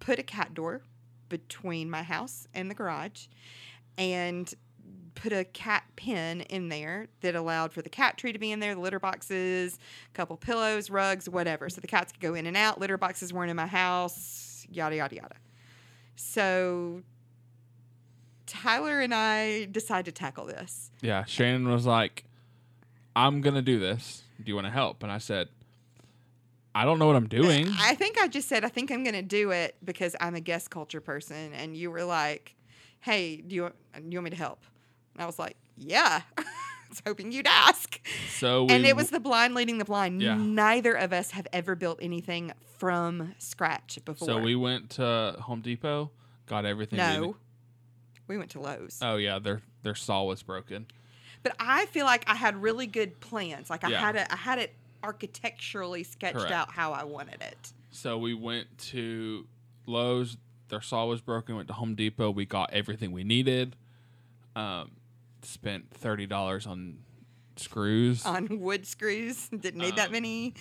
[0.00, 0.82] put a cat door
[1.28, 3.26] between my house and the garage
[3.96, 4.52] and
[5.14, 8.60] put a cat pen in there that allowed for the cat tree to be in
[8.60, 9.78] there, the litter boxes,
[10.10, 11.70] a couple pillows, rugs, whatever.
[11.70, 12.80] So the cats could go in and out.
[12.80, 15.36] Litter boxes weren't in my house, yada, yada, yada.
[16.16, 17.02] So
[18.46, 20.90] Tyler and I decided to tackle this.
[21.00, 22.24] Yeah, Shannon was like,
[23.16, 24.22] "I'm gonna do this.
[24.42, 25.48] Do you want to help?" And I said,
[26.74, 29.14] "I don't know what I'm doing." I think I just said, I think I'm going
[29.14, 31.52] to do it because I'm a guest culture person.
[31.54, 32.54] And you were like,
[33.00, 34.64] hey, do you, want- do you want me to help?
[35.14, 36.22] And I was like, yeah.
[36.38, 36.44] I
[36.88, 38.00] was hoping you'd ask.
[38.38, 40.22] So we and it was the blind leading the blind.
[40.22, 40.36] Yeah.
[40.36, 44.26] Neither of us have ever built anything from scratch before.
[44.26, 46.10] so we went to Home Depot,
[46.46, 46.98] got everything.
[46.98, 47.20] we no.
[47.28, 47.34] ne-
[48.28, 48.98] We went to Lowe's.
[49.02, 50.86] oh yeah, their their saw was broken.
[51.42, 53.70] But I feel like I had really good plans.
[53.70, 54.00] Like I Yeah.
[54.00, 54.72] had it I had it
[55.04, 56.52] architecturally sketched Correct.
[56.52, 57.72] out how I wanted it.
[57.90, 59.46] So we went to
[59.86, 60.36] Lowe's.
[60.68, 61.56] Their saw was broken.
[61.56, 62.30] Went to Home Depot.
[62.30, 63.76] We got everything we needed.
[64.56, 64.92] Um,
[65.42, 66.98] spent thirty dollars on
[67.56, 68.24] screws.
[68.24, 69.48] On wood screws.
[69.50, 70.54] Didn't need that Um, many.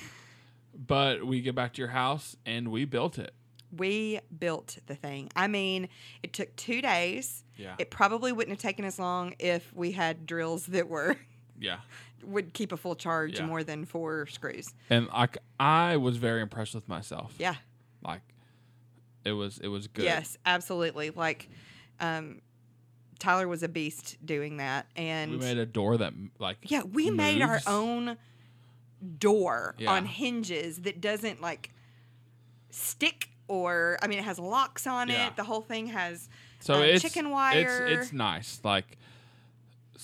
[0.74, 3.34] but we get back to your house and we built it.
[3.76, 5.30] We built the thing.
[5.36, 5.90] I mean,
[6.22, 7.44] it took two days.
[7.58, 7.74] Yeah.
[7.80, 11.16] It probably wouldn't have taken as long if we had drills that were
[11.60, 11.78] yeah.
[12.28, 13.46] would keep a full charge Yeah.
[13.46, 14.74] more than four screws.
[14.90, 17.36] And like I was very impressed with myself.
[17.40, 17.56] Yeah.
[18.04, 18.22] Like
[19.26, 20.06] it was it was good.
[20.06, 21.10] Yes, absolutely.
[21.12, 21.50] Like
[22.00, 22.42] um
[23.20, 27.10] Tyler was a beast doing that and We made a door that like Yeah, we
[27.10, 27.68] made our moves.
[27.68, 28.18] own
[29.20, 29.92] door Yeah.
[29.94, 31.72] on hinges that doesn't like
[32.70, 35.28] stick or I mean it has locks on Yeah.
[35.28, 35.36] it.
[35.36, 37.86] The whole thing has So um, it's chicken wire.
[37.88, 38.60] It's it's nice.
[38.64, 38.98] Like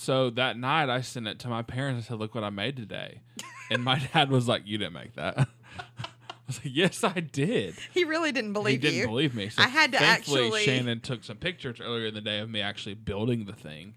[0.02, 2.06] so that night I sent it to my parents.
[2.06, 3.20] I said, "Look what I made today,"
[3.72, 5.38] and my dad was like, "You didn't make that."
[5.78, 6.06] I
[6.48, 9.08] was like, "Yes, I did." he really didn't believe he didn't you.
[9.08, 9.50] believe me.
[9.50, 12.50] So I had to thankfully, actually- Shannon took some pictures earlier in the day of
[12.50, 13.96] me actually building the thing,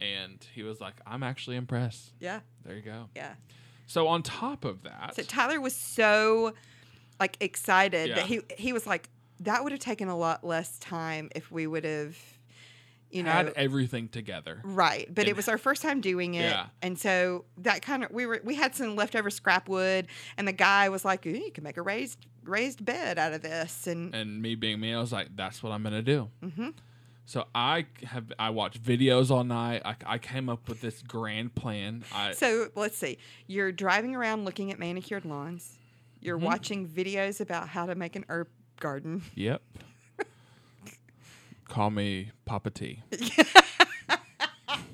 [0.00, 3.08] and he was like, "I'm actually impressed." yeah, There you go.
[3.14, 3.34] yeah.
[3.86, 6.54] So on top of that, So Tyler was so
[7.20, 8.14] like excited Yeah.
[8.16, 9.08] that he he was like
[9.40, 12.16] that would have taken a lot less time if we would have
[13.10, 14.60] you know had everything together.
[14.64, 16.66] right but it was our first time doing it Yeah.
[16.82, 20.52] and so that kind of we were we had some leftover scrap wood and the
[20.52, 24.40] guy was like you can make a raised raised bed out of this and And
[24.42, 26.74] me being me, I was like, "That's what I'm gonna do." Mhm.
[27.24, 29.82] So I have I watched videos all night.
[29.84, 32.04] I, I came up with this grand plan.
[32.14, 35.78] I so let's see you're driving around looking at manicured lawns
[36.20, 36.42] you're Mhm.
[36.42, 38.48] watching videos about how to make an herb
[38.80, 39.62] garden yep.
[41.68, 43.02] Call me Papa T.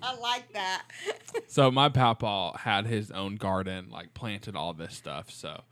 [0.05, 0.83] I like that
[1.47, 5.31] So my papa had his own garden, like planted all this stuff.
[5.31, 5.63] So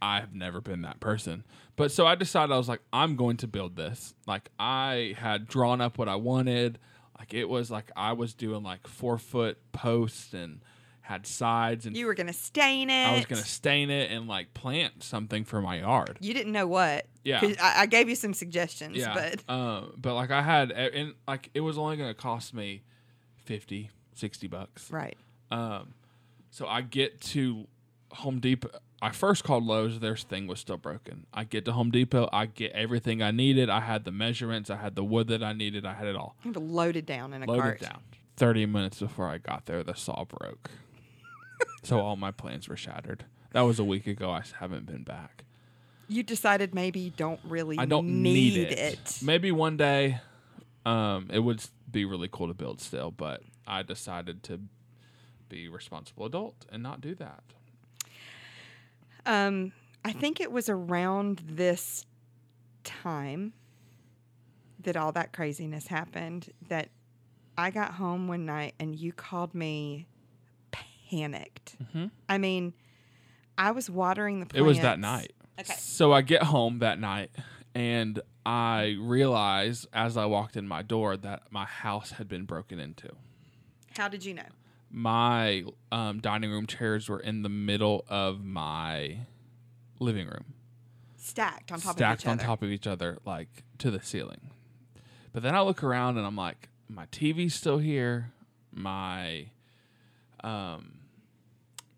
[0.00, 1.44] I've never been that person.
[1.76, 4.14] But so I decided I was like, I'm going to build this.
[4.26, 6.78] Like I had drawn up what I wanted.
[7.18, 10.60] Like it was like I was doing like four foot posts and
[11.04, 14.54] had sides and you were gonna stain it I was gonna stain it and like
[14.54, 16.16] plant something for my yard.
[16.20, 17.06] You didn't know what.
[17.22, 17.40] Yeah.
[17.62, 19.14] I, I gave you some suggestions, Yeah.
[19.14, 22.82] but um, but like I had and like it was only gonna cost me
[23.44, 24.90] 50, 60 bucks.
[24.90, 25.16] right.
[25.50, 25.92] Um,
[26.50, 27.66] so I get to
[28.12, 28.70] Home Depot.
[29.02, 30.00] I first called Lowe's.
[30.00, 31.26] Their thing was still broken.
[31.34, 32.28] I get to Home Depot.
[32.32, 33.68] I get everything I needed.
[33.68, 34.70] I had the measurements.
[34.70, 35.84] I had the wood that I needed.
[35.84, 37.80] I had it all I have it loaded down in a loaded cart.
[37.80, 38.00] down.
[38.36, 40.70] Thirty minutes before I got there, the saw broke.
[41.82, 43.24] So all my plans were shattered.
[43.52, 44.30] That was a week ago.
[44.30, 45.44] I haven't been back.
[46.08, 48.78] You decided maybe you don't really I don't need, need, it.
[48.78, 49.18] it.
[49.22, 50.20] Maybe one day,
[50.84, 54.60] um, it would be really cool to build still, but I decided to
[55.48, 57.42] be a responsible adult and not do that.
[59.24, 59.72] Um,
[60.04, 62.04] I think it was around this
[62.82, 63.54] time
[64.80, 66.90] that all that craziness happened that
[67.56, 70.06] I got home one night and you called me
[71.14, 71.76] panicked.
[71.94, 72.10] Mhm.
[72.28, 72.74] I mean,
[73.56, 74.58] I was watering the plants.
[74.58, 75.32] It was that night.
[75.58, 75.74] Okay.
[75.74, 77.30] So I get home that night
[77.74, 82.78] and I realize as I walked in my door that my house had been broken
[82.78, 83.10] into.
[83.96, 84.42] How did you know?
[84.90, 89.18] My um, dining room chairs were in the middle of my
[89.98, 90.54] living room,
[91.16, 92.16] Stacked on top stacked of each other.
[92.20, 92.44] Stacked on other.
[92.44, 93.48] top of each other, like
[93.78, 94.50] to the ceiling.
[95.32, 98.32] But then I look around and I'm like, my TV's still here,
[98.72, 99.46] my
[100.44, 100.98] um,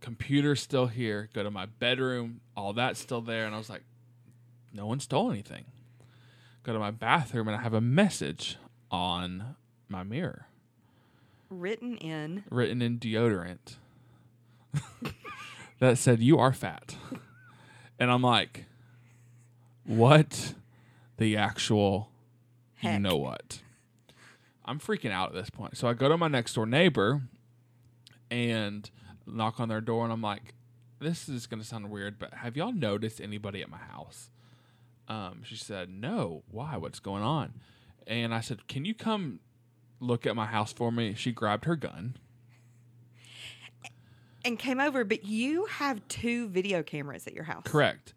[0.07, 1.29] computer's still here.
[1.35, 3.83] Go to my bedroom, all that's still there, and I was like,
[4.73, 5.64] no one stole anything.
[6.62, 8.57] Go to my bathroom and I have a message
[8.88, 9.57] on
[9.88, 10.47] my mirror
[11.51, 13.77] Written in written in deodorant
[15.81, 16.95] that said, You are fat.
[17.99, 18.66] And I'm like,
[19.85, 20.55] What
[21.16, 22.11] the actual
[22.81, 23.61] you know what.
[24.64, 25.77] I'm freaking out at this point.
[25.77, 27.23] So I go to my next door neighbor
[28.31, 28.88] and
[29.27, 30.55] knock on their door and I'm like,
[30.99, 34.31] this is going to sound weird, but have y'all noticed anybody at my house?
[35.09, 36.43] Um, she said, no.
[36.51, 36.77] Why?
[36.77, 37.55] What's going on?
[38.07, 39.41] And I said, can you come
[40.01, 41.15] look at my house for me?
[41.15, 42.17] She grabbed her gun.
[44.45, 47.65] And came over, but you have two video cameras at your house.
[47.65, 48.15] Correct.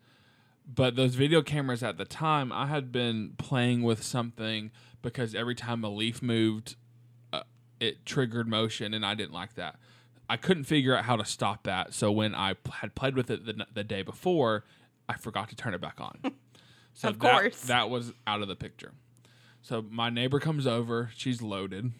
[0.71, 4.69] But those video cameras at the time, I had been playing with something
[5.01, 6.75] because every time a leaf moved,
[7.33, 7.41] uh,
[7.79, 9.77] it triggered motion, and I didn't like that.
[10.29, 11.93] I couldn't figure out how to stop that.
[11.93, 14.63] So when I had played with it the, the day before,
[15.07, 16.19] I forgot to turn it back on.
[16.93, 17.61] So Of that, course.
[17.61, 18.91] that was out of the picture.
[19.61, 21.11] So my neighbor comes over.
[21.15, 21.91] She's loaded.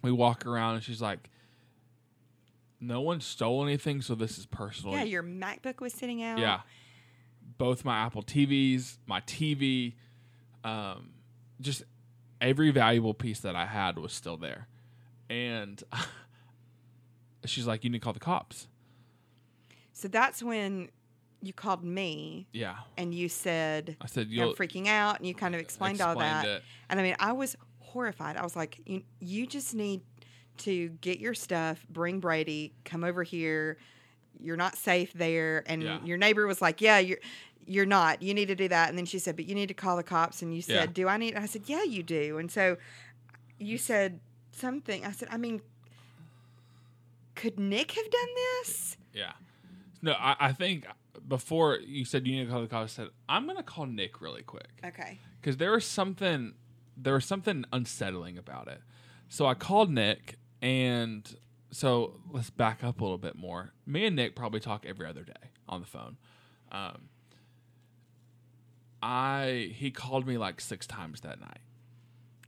[0.00, 1.28] We walk around, and she's like,
[2.80, 6.38] "No one stole anything, so this is personal." Yeah, your MacBook was sitting out.
[6.38, 6.60] Yeah.
[7.58, 9.94] Both my Apple TVs, my TV,
[10.62, 11.10] um,
[11.60, 11.82] just
[12.40, 14.68] every valuable piece that I had was still there.
[15.28, 15.82] And
[17.50, 18.68] she's like, You need to call the cops.
[19.92, 20.90] So that's when
[21.40, 22.76] you called me Yeah.
[22.96, 25.18] and you said, I said, I'm You'll freaking out.
[25.18, 26.44] And you kind of explained, all that.
[26.46, 26.62] it.
[26.88, 28.36] And I mean, I was horrified.
[28.36, 30.00] I was like, you, you just need
[30.58, 33.76] to get your stuff, bring Brady, come over here.
[34.40, 35.62] You're not safe there.
[35.66, 35.98] And Yeah.
[36.04, 37.18] your neighbor was like, yeah, you're.
[37.66, 38.20] You're not.
[38.20, 38.90] You need to do that.
[38.90, 40.42] And then she said, but you need to call the cops.
[40.42, 40.86] And you said, Yeah.
[40.92, 41.34] do I need?
[41.34, 42.36] I said, yeah, you do.
[42.36, 42.76] And so
[43.58, 44.20] you said
[44.52, 45.02] something.
[45.02, 45.62] I said, I mean,
[47.34, 48.28] could Nick have done
[48.62, 48.96] this?
[49.12, 49.32] Yeah.
[50.02, 50.86] No, I, I think
[51.26, 53.86] before you said you need to call the cops, I said, I'm going to call
[53.86, 54.68] Nick really quick.
[54.84, 55.18] Okay.
[55.40, 56.54] because there was something
[56.96, 58.80] there was something unsettling about it.
[59.28, 61.28] So I called Nick, and
[61.72, 63.72] so let's back up a little bit more.
[63.84, 66.16] Me and Nick probably talk every other day on the phone.
[66.70, 67.08] Um,
[69.02, 71.58] I he called me like six times that night.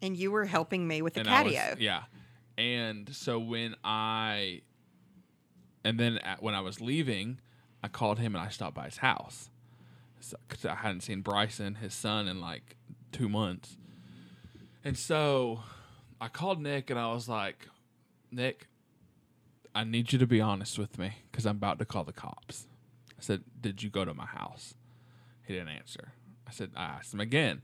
[0.02, 2.02] And you were helping me with the and I was- yeah,
[2.58, 4.62] and so when I
[5.86, 7.38] and then at, when I was leaving,
[7.80, 9.50] I called him and I stopped by his house
[10.48, 12.74] because I hadn't seen Bryson, his son, in like
[13.12, 13.76] two months.
[14.82, 15.60] And so
[16.20, 17.68] I called Nick and I was like,
[18.32, 18.66] Nick,
[19.76, 22.66] I need you to be honest with me because I'm about to call the cops.
[23.16, 24.74] I said, Did you go to my house?
[25.46, 26.14] He didn't answer.
[26.48, 27.62] I said, I asked him again.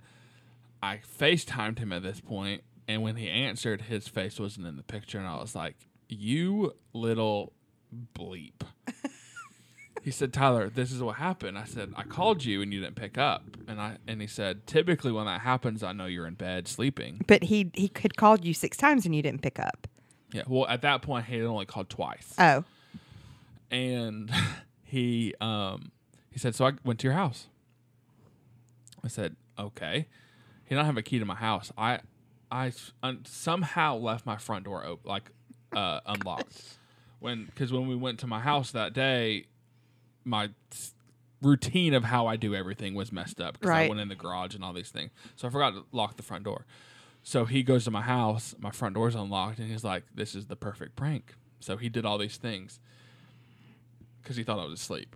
[0.80, 4.84] I FaceTimed him at this point, and when he answered, his face wasn't in the
[4.84, 5.74] picture, and I was like,
[6.08, 7.52] You little
[8.14, 8.62] bleep.
[10.02, 11.58] he said, Tyler, this is what happened.
[11.58, 13.44] I said, I called you and you didn't pick up.
[13.68, 17.24] And I and he said, Typically when that happens, I know you're in bed sleeping.
[17.26, 19.86] But he he could called you six times and you didn't pick up.
[20.32, 20.42] Yeah.
[20.48, 22.34] Well, at that point he had only called twice.
[22.38, 22.64] Oh,
[23.70, 24.30] and
[24.84, 25.92] he um
[26.30, 27.46] he said, So I went to your house.
[29.04, 30.08] I said, Okay.
[30.64, 31.70] He don't have a key to my house.
[31.76, 32.00] I
[33.02, 35.30] un- somehow left my front door open, like
[35.74, 36.76] uh, unlocked.
[37.22, 39.46] When because when we went to my house that day,
[40.24, 40.50] my
[41.40, 44.54] routine of how I do everything was messed up because I went in the garage
[44.54, 45.10] and all these things.
[45.36, 46.66] So I forgot to lock the front door.
[47.22, 50.46] So he goes to my house, my front door's unlocked, and he's like, "This is
[50.46, 52.80] the perfect prank." So he did all these things
[54.20, 55.14] because he thought I was asleep.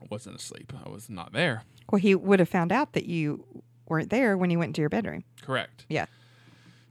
[0.00, 0.72] I wasn't asleep.
[0.84, 1.64] I was not there.
[1.92, 3.44] well, he would have found out that you
[3.86, 5.24] weren't there when he went into your bedroom.
[5.42, 5.84] Correct.
[5.90, 6.06] Yeah.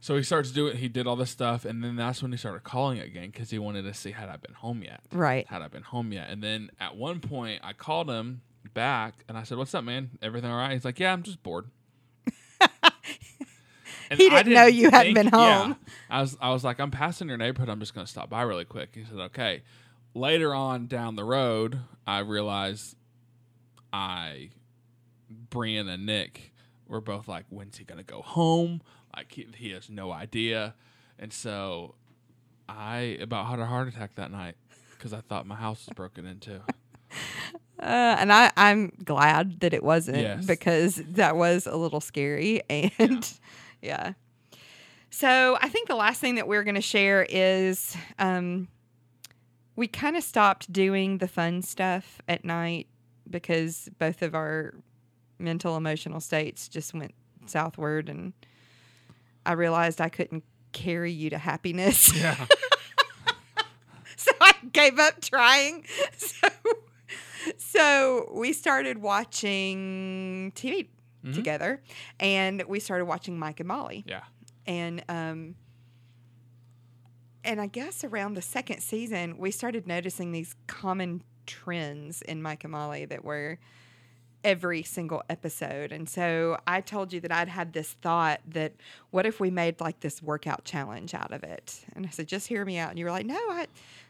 [0.04, 0.76] So he starts doing.
[0.76, 3.58] He did all this stuff, and then that's when he started calling again because he
[3.58, 5.00] wanted to see had I been home yet.
[5.10, 5.46] Right.
[5.46, 6.28] Had I been home yet?
[6.28, 8.42] And then at one point, I called him
[8.74, 10.10] back, and I said, "What's up, man?
[10.20, 11.70] Everything all right?" He's like, "Yeah, I'm just bored."
[14.10, 15.62] And He I didn't know you hadn't been yeah.
[15.62, 15.76] home.
[16.10, 17.70] I was, I was like, "I'm passing your neighborhood.
[17.70, 19.62] I'm just going to stop by really quick." He said, "Okay."
[20.12, 22.94] Later on down the road, I realized
[23.90, 24.50] I,
[25.48, 26.52] Brian and Nick
[26.86, 28.82] were both like, "When's he going to go home?"
[29.16, 30.74] Like he, he has no idea,
[31.18, 31.94] and so
[32.68, 34.56] I about had a heart attack that night
[34.92, 36.60] because I thought my house was broken into.
[37.76, 40.46] Uh, and I, I'm glad that it wasn't Yes.
[40.46, 42.62] because that was a little scary.
[42.70, 43.30] And
[43.82, 44.12] yeah.
[45.10, 48.68] So I think the last thing that we're going to share is um,
[49.76, 52.86] we kind of stopped doing the fun stuff at night
[53.28, 54.74] because both of our
[55.38, 57.12] mental emotional states just went
[57.46, 58.08] southward.
[58.08, 58.32] And
[59.46, 62.12] I realized I couldn't carry you to happiness.
[62.20, 62.46] Yeah,
[64.16, 65.84] so I gave up trying.
[66.16, 66.48] So,
[67.58, 70.88] so we started watching TV
[71.24, 71.34] Mhm.
[71.34, 71.82] together,
[72.20, 74.22] and we started watching Mike and Molly, yeah,
[74.66, 75.54] and um,
[77.44, 82.64] and I guess around the second season, we started noticing these common trends in Mike
[82.64, 83.58] and Molly that were
[84.44, 85.90] every single episode.
[85.90, 88.74] And so I told you that I'd had this thought that
[89.10, 91.84] what if we made like this workout challenge out of it?
[91.96, 92.90] And I said, just hear me out.
[92.90, 93.66] And you were like, no, I,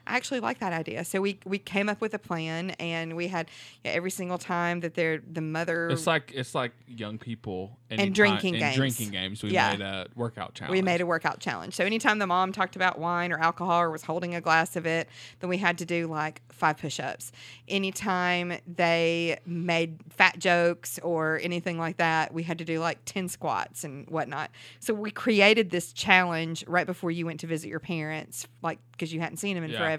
[0.07, 1.05] I actually like that idea.
[1.05, 3.49] So we we came up with a plan, and we had
[3.85, 5.89] yeah, every single time that they're the mother.
[5.91, 8.77] It's like it's like young people And drinking and games.
[8.77, 9.43] drinking games.
[9.43, 9.71] We Yeah.
[9.73, 10.73] made a workout challenge.
[10.73, 11.75] we made a workout challenge.
[11.75, 14.85] So anytime the mom talked about wine or alcohol or was holding a glass of
[14.87, 15.09] it,
[15.41, 17.31] then we had to do like five push-ups.
[17.69, 23.29] Anytime they made fat jokes or anything like that, we had to do like 10
[23.29, 24.51] squats and whatnot.
[24.81, 29.13] So we created this challenge right before you went to visit your parents, like because
[29.13, 29.79] you hadn't seen them in Yeah.
[29.79, 29.94] forever.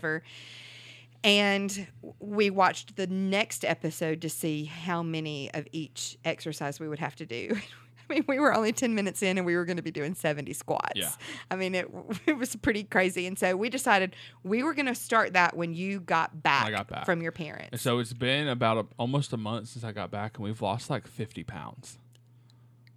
[1.24, 1.88] And
[2.20, 7.16] we watched the next episode to see how many of each exercise we would have
[7.16, 7.56] to do.
[8.10, 10.14] I mean, we were only 10 minutes in and we were going to be doing
[10.14, 10.91] 70 squats.
[10.96, 11.10] Yeah.
[11.50, 11.89] I mean, it,
[12.28, 13.26] it was pretty crazy.
[13.26, 16.72] And so we decided we were going to start that when you got back, I
[16.72, 17.06] got back.
[17.06, 17.82] from your parents.
[17.82, 20.89] So it's been about a, almost a month since I got back, and we've lost
[20.89, 21.98] like 50 pounds.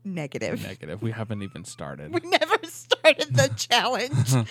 [0.05, 0.63] Negative.
[0.63, 1.03] Negative.
[1.03, 2.13] We haven't even started.
[2.23, 4.47] We never started the challenge.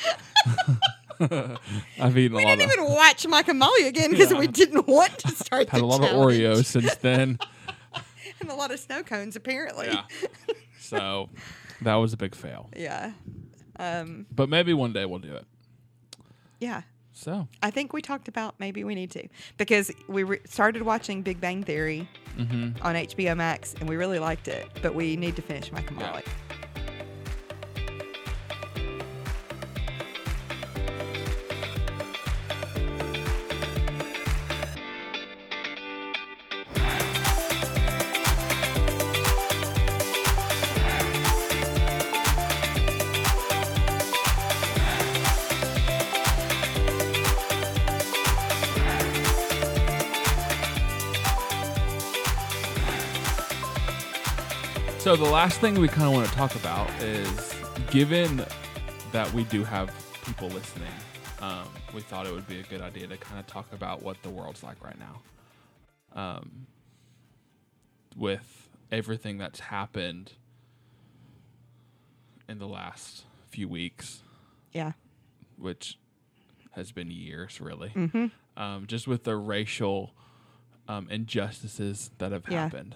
[1.99, 4.39] I've eaten we a lot didn't of even watch Mike and Molly again because Yeah.
[4.39, 6.09] we didn't want to start had the a lot of.
[6.09, 7.39] Oreos since then.
[8.39, 9.87] and a lot of snow cones, apparently.
[9.87, 10.03] yeah.
[10.79, 11.29] So
[11.81, 12.69] that was a big fail.
[12.75, 13.13] Yeah.
[13.79, 15.45] Um, But maybe one day we'll do it.
[16.59, 16.81] yeah.
[17.13, 21.23] So I think we talked about maybe we need to because we re- started watching
[21.23, 22.07] Big Bang Theory
[22.37, 22.75] mhm.
[22.83, 25.99] on HBO Max and we really liked it, but we need to finish Mike and
[25.99, 26.21] Yeah.
[55.17, 57.53] The last thing we kind of want to talk about is,
[57.89, 58.43] given
[59.11, 59.91] that we do have
[60.25, 60.91] people listening,
[61.41, 64.21] um, we thought it would be a good idea to kind of talk about what
[64.21, 65.21] the world's like right now,
[66.21, 66.67] um,
[68.15, 70.33] with everything that's happened
[72.47, 74.21] in the last few weeks,
[74.73, 74.93] Yeah.
[75.57, 75.97] which
[76.71, 77.89] has been years, really.
[77.89, 78.27] Mm-hmm.
[78.61, 80.13] Um, just with the racial
[80.87, 82.63] um, injustices that have Yeah.
[82.63, 82.95] happened.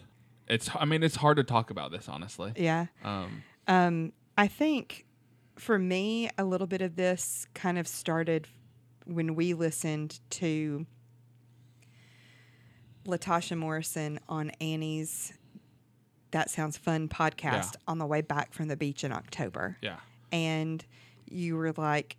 [0.52, 2.54] It's, I mean, it's hard to talk about this, honestly.
[2.56, 2.88] Yeah.
[3.04, 5.06] Um, Um, I think
[5.58, 8.48] for me, a little bit of this kind of started
[9.06, 10.86] when we listened to
[13.06, 15.34] Latasha Morrison on Annie's
[16.32, 19.78] That Sounds Fun podcast on the way back from the beach in October.
[19.82, 19.98] yeah.
[20.32, 20.86] And
[21.30, 22.16] you were like,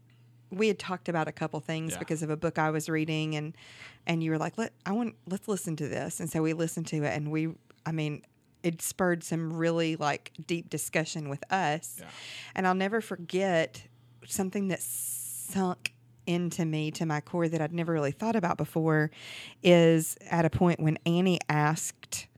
[0.50, 1.98] we had talked about a couple things Yeah.
[1.98, 3.56] because of a book I was reading and
[4.06, 6.20] and you were like, let I want let's listen to this.
[6.20, 7.54] And so we listened to it and we
[7.84, 8.22] I mean,
[8.62, 11.96] it spurred some really like deep discussion with us.
[11.98, 12.06] Yeah.
[12.54, 13.82] And I'll never forget
[14.26, 15.94] something that sunk
[16.26, 19.10] into me to my core that I'd never really thought about before
[19.62, 22.28] is at a point when Annie asked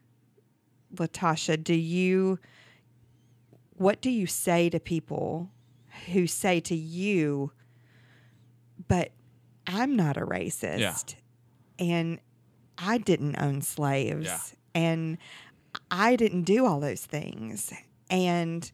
[0.94, 2.38] Latasha, do you
[3.76, 5.50] what do you say to people
[6.12, 7.50] who say to you,
[8.88, 9.10] but
[9.66, 11.16] I'm not a racist
[11.78, 12.20] and
[12.78, 14.38] I didn't own slaves Yeah.
[14.74, 15.18] And
[15.90, 17.72] I didn't do all those things.
[18.10, 18.70] And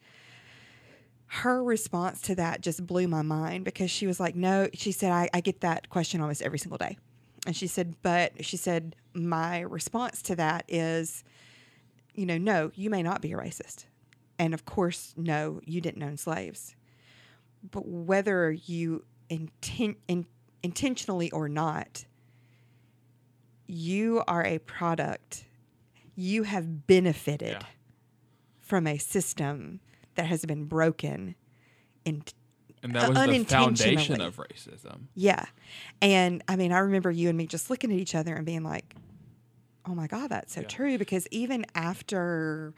[1.26, 5.12] her response to that just blew my mind because she was like, No, she said,
[5.12, 6.98] I, I get that question almost every single day.
[7.46, 11.22] And she said, But she said, My response to that is,
[12.14, 13.84] you know, no, you may not be a racist.
[14.38, 16.74] And of course, no, you didn't own slaves.
[17.70, 20.26] But whether you inten- in,
[20.62, 22.07] intentionally or not,
[23.66, 25.44] you are a product.
[26.15, 27.67] You have benefited Yeah.
[28.61, 29.81] from a system
[30.15, 31.35] that has been broken.
[32.07, 32.33] And
[32.83, 35.09] And that Uh, the foundation of racism.
[35.15, 35.47] yeah.
[36.01, 38.63] And I mean, I remember you and me just looking at each other and being
[38.65, 38.95] like,
[39.87, 40.67] oh my God, that's so Yeah.
[40.69, 40.99] true.
[40.99, 42.75] Because even after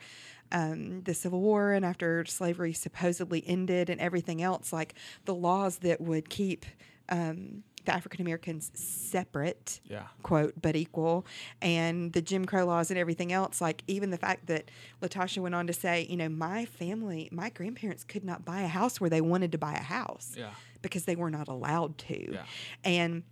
[0.51, 4.93] um, the Civil War and after slavery supposedly ended and everything else, like
[5.25, 6.65] the laws that would keep
[7.09, 10.07] um, the African Americans separate Yeah.
[10.21, 11.25] quote, but equal,
[11.61, 13.61] and the Jim Crow laws and everything else.
[13.61, 14.69] Like, even the fact that
[15.01, 18.67] Latasha went on to say, you know, my family, my grandparents could not buy a
[18.67, 20.51] house where they wanted to buy a house Yeah.
[20.81, 22.33] because they were not allowed to.
[22.33, 22.45] Yeah.
[22.83, 23.23] And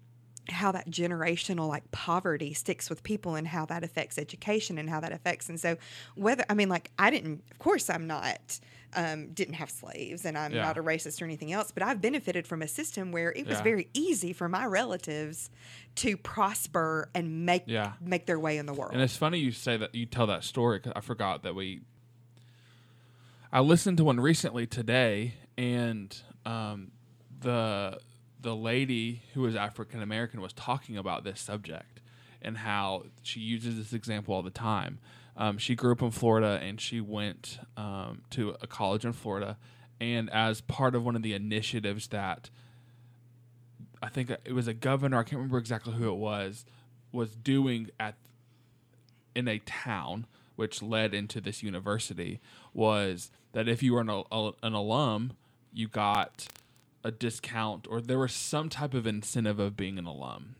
[0.49, 4.99] how that generational like poverty sticks with people and how that affects education and how
[4.99, 5.77] that affects and so
[6.15, 8.59] whether i mean like i didn't of course i'm not
[8.93, 10.63] um, didn't have slaves, and I'm Yeah.
[10.63, 11.71] not a racist or anything else.
[11.71, 13.63] But I've benefited from a system where it was Yeah.
[13.63, 15.49] very easy for my relatives
[15.95, 17.93] to prosper and make Yeah.
[18.01, 18.91] make their way in the world.
[18.91, 21.79] And it's funny you say that you tell that story because I forgot that we.
[23.49, 26.13] I listened to one recently today, and
[26.45, 26.91] um,
[27.39, 27.97] the
[28.41, 32.01] the lady who was African American was talking about this subject
[32.41, 34.99] and how she uses this example all the time.
[35.37, 39.57] Um, she grew up in Florida and she went um, to a college in Florida,
[39.99, 42.49] and as part of one of the initiatives that
[44.01, 46.65] I think it was a governor, I can't remember exactly who it was,
[47.11, 48.15] was doing at
[49.35, 50.25] in a town,
[50.55, 52.41] which led into this university,
[52.73, 55.33] was that if you were an, an alum,
[55.71, 56.47] you got
[57.03, 60.55] a discount or there was some type of incentive of being an alum.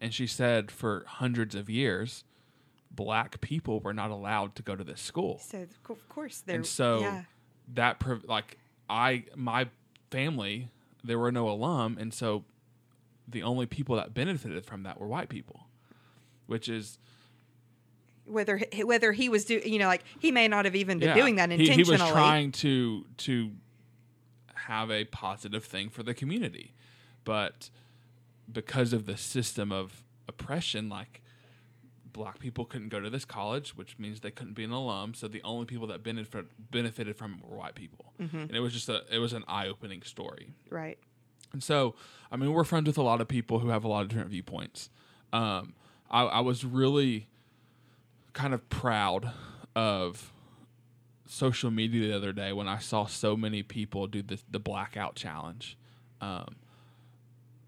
[0.00, 2.24] And she said for hundreds of years,
[2.90, 6.56] black people were not allowed to go to this school so of course, there.
[6.56, 7.22] and so yeah,
[7.74, 8.58] that like
[8.88, 9.68] I my
[10.10, 10.70] family
[11.04, 12.44] there were no alum, and so
[13.28, 15.66] the only people that benefited from that were white people,
[16.46, 16.98] which is
[18.24, 21.14] whether whether he was do you know like he may not have even been yeah,
[21.14, 21.96] doing that he- intentionally.
[21.96, 23.50] He, was trying to to
[24.66, 26.74] have a positive thing for the community,
[27.24, 27.70] but
[28.50, 31.22] because of the system of oppression, like
[32.12, 35.14] black people couldn't go to this college, which means they couldn't be an alum.
[35.14, 38.72] So the only people that benefit, benefited from it were white people, and it was
[38.72, 40.50] just a it was an eye opening story.
[40.70, 40.98] right.
[41.52, 41.94] And so,
[42.30, 44.30] I mean, we're friends with a lot of people who have a lot of different
[44.30, 44.90] viewpoints.
[45.32, 45.74] Um,
[46.10, 47.28] I, I was really
[48.32, 49.30] kind of proud
[49.74, 50.32] of
[51.26, 55.14] social media the other day when I saw so many people do this, the blackout
[55.14, 55.76] challenge,
[56.20, 56.56] um,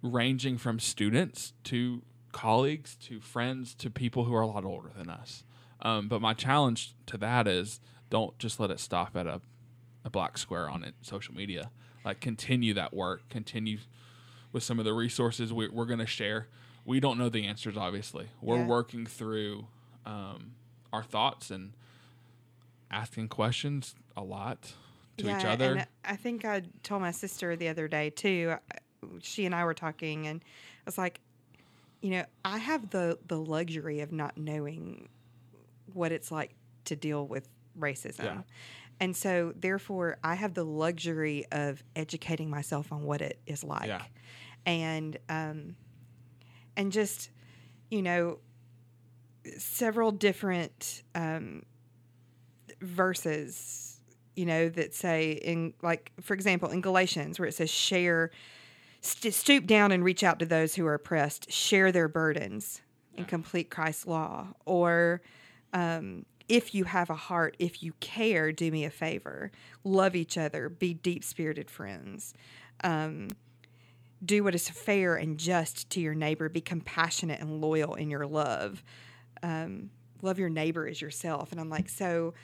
[0.03, 2.03] ranging from students to
[2.33, 5.45] colleagues to friends to people who are a lot older than us.
[5.83, 7.81] Um, but my challenge to that is
[8.11, 9.41] don't just let it stop at a,
[10.05, 11.71] a black square on it, social media.
[12.05, 13.79] Like continue that work, continue
[14.53, 16.49] with some of the resources we, we're going to share.
[16.85, 18.29] We don't know the answers, obviously.
[18.41, 18.67] We're Yeah.
[18.67, 19.67] working through
[20.07, 20.53] um,
[20.93, 21.73] our thoughts and
[22.91, 24.73] asking questions a lot
[25.19, 25.73] to each other.
[25.77, 28.55] And I think I told my sister the other day too.
[29.21, 31.21] She and I were talking, and I was like,
[32.01, 35.09] you know, I have the the luxury of not knowing
[35.93, 36.55] what it's like
[36.87, 38.25] to deal with racism.
[38.25, 38.41] Yeah.
[39.01, 43.87] And so, therefore, I have the luxury of educating myself on what it is like,
[43.87, 44.03] Yeah.
[44.67, 45.77] and um,
[46.77, 47.31] and just,
[47.91, 48.39] you know,
[49.57, 51.63] several different um,
[52.81, 54.01] verses,
[54.35, 58.31] you know, that say in like, for example, in Galatians, where it says, "Share,
[59.01, 62.83] st- stoop down and reach out to those who are oppressed, share their burdens,
[63.17, 65.23] and complete Christ's law," or
[65.73, 69.51] um, if you have a heart, if you care, do me a favor.
[69.85, 70.69] Love each other.
[70.69, 72.33] Be deep spirited friends.
[72.83, 73.29] Um,
[74.25, 76.49] do what is fair and just to your neighbor.
[76.49, 78.83] Be compassionate and loyal in your love.
[79.43, 79.91] Um,
[80.23, 81.53] love your neighbor as yourself.
[81.53, 82.35] And I'm like, so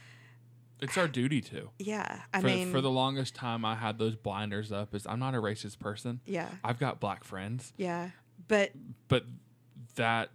[0.80, 1.70] it's our duty to.
[1.78, 2.20] yeah.
[2.32, 4.94] I for, mean, for the longest time, I had those blinders up.
[4.94, 6.20] Is I'm not a racist person.
[6.26, 8.10] yeah, I've got black friends, yeah.
[8.48, 8.72] But
[9.08, 9.24] but
[9.94, 10.30] that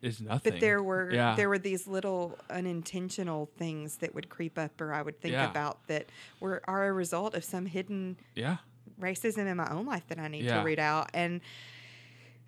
[0.00, 0.52] is nothing.
[0.52, 1.34] but there were yeah.
[1.34, 5.50] there were these little unintentional things that would creep up, or I would think Yeah.
[5.50, 6.06] about that
[6.40, 8.58] were are a result of some hidden yeah,
[9.00, 10.58] racism in my own life that I need Yeah.
[10.58, 11.40] to read out and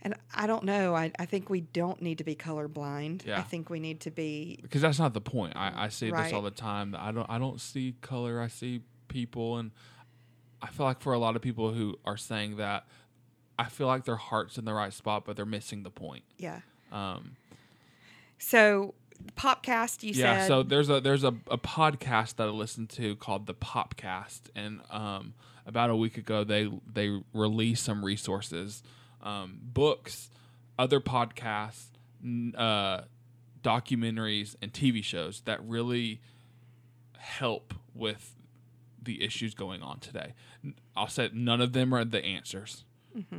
[0.03, 0.95] and I don't know.
[0.95, 3.27] I, I think we don't need to be colorblind.
[3.27, 3.39] Yeah.
[3.39, 5.55] I think we need to be because that's not the point.
[5.57, 6.97] I, I see this all the time.
[6.99, 8.41] I don't I don't see color.
[8.41, 9.71] I see people, and
[10.63, 12.87] I feel like for a lot of people who are saying that,
[13.59, 16.25] I feel like their heart's in the right spot, but they're missing the point.
[16.39, 16.61] yeah.
[16.93, 17.37] Um,
[18.39, 18.95] So
[19.37, 23.15] Popcast, you yeah said so there's a there's a, a podcast that i listened to
[23.17, 25.35] called the popcast and um,
[25.67, 28.83] about a week ago they they released some resources
[29.23, 30.31] um, books
[30.79, 31.87] other podcasts
[32.57, 33.03] uh,
[33.63, 36.21] documentaries and tv shows that really
[37.19, 38.35] help with
[39.03, 40.35] the issues going on today
[40.97, 42.85] I'll say none of them are the answers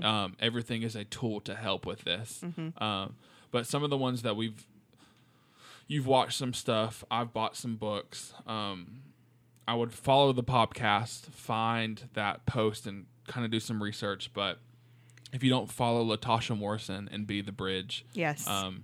[0.03, 2.43] um, everything is a tool to help with this
[2.77, 3.15] um,
[3.51, 4.65] but some of the ones that we've
[5.91, 7.03] you've watched some stuff.
[7.11, 8.33] I've bought some books.
[8.47, 9.01] Um,
[9.67, 14.31] I would follow the podcast, find that post, and kind of do some research.
[14.33, 14.59] But
[15.31, 18.47] if you don't follow Latasha Morrison and Be the Bridge, yes.
[18.47, 18.83] um,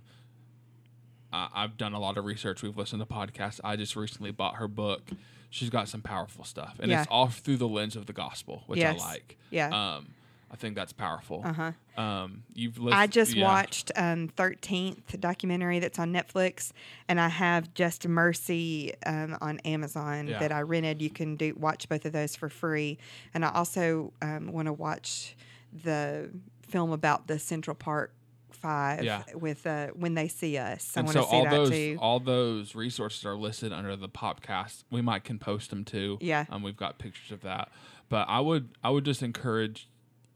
[1.32, 2.62] I, I've done a lot of research.
[2.62, 3.60] We've listened to podcasts.
[3.62, 5.02] I just recently bought her book.
[5.50, 7.00] She's got some powerful stuff, and Yeah.
[7.02, 9.00] it's all through the lens of the gospel, which Yes.
[9.02, 9.38] I like.
[9.50, 9.68] Yeah.
[9.96, 10.08] Um,
[10.50, 11.42] I think that's powerful.
[11.44, 12.02] Uh huh.
[12.02, 12.78] Um, you've.
[12.86, 13.44] I just yeah.
[13.44, 16.72] watched um, 13th documentary that's on Netflix,
[17.06, 20.38] and I have Just Mercy um, on Amazon Yeah.
[20.38, 21.02] that I rented.
[21.02, 22.96] You can do watch both of those for free,
[23.34, 25.36] and I also um, want to watch
[25.72, 26.30] the
[26.68, 28.12] film about the Central Park
[28.50, 29.22] Five Yeah.
[29.34, 30.92] with uh, When They See Us.
[30.96, 31.98] I And so see all that those too.
[32.00, 34.84] all those resources are listed under the podcast.
[34.90, 36.18] We might can post them too.
[36.20, 36.44] Yeah.
[36.50, 37.70] Um, we've got pictures of that.
[38.08, 39.88] But I would I would just encourage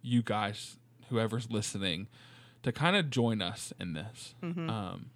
[0.02, 0.76] you guys,
[1.08, 2.06] whoever's listening,
[2.62, 4.34] to kind of join us in this.
[4.42, 4.68] Mm-hmm.
[4.70, 5.06] Um,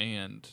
[0.00, 0.48] and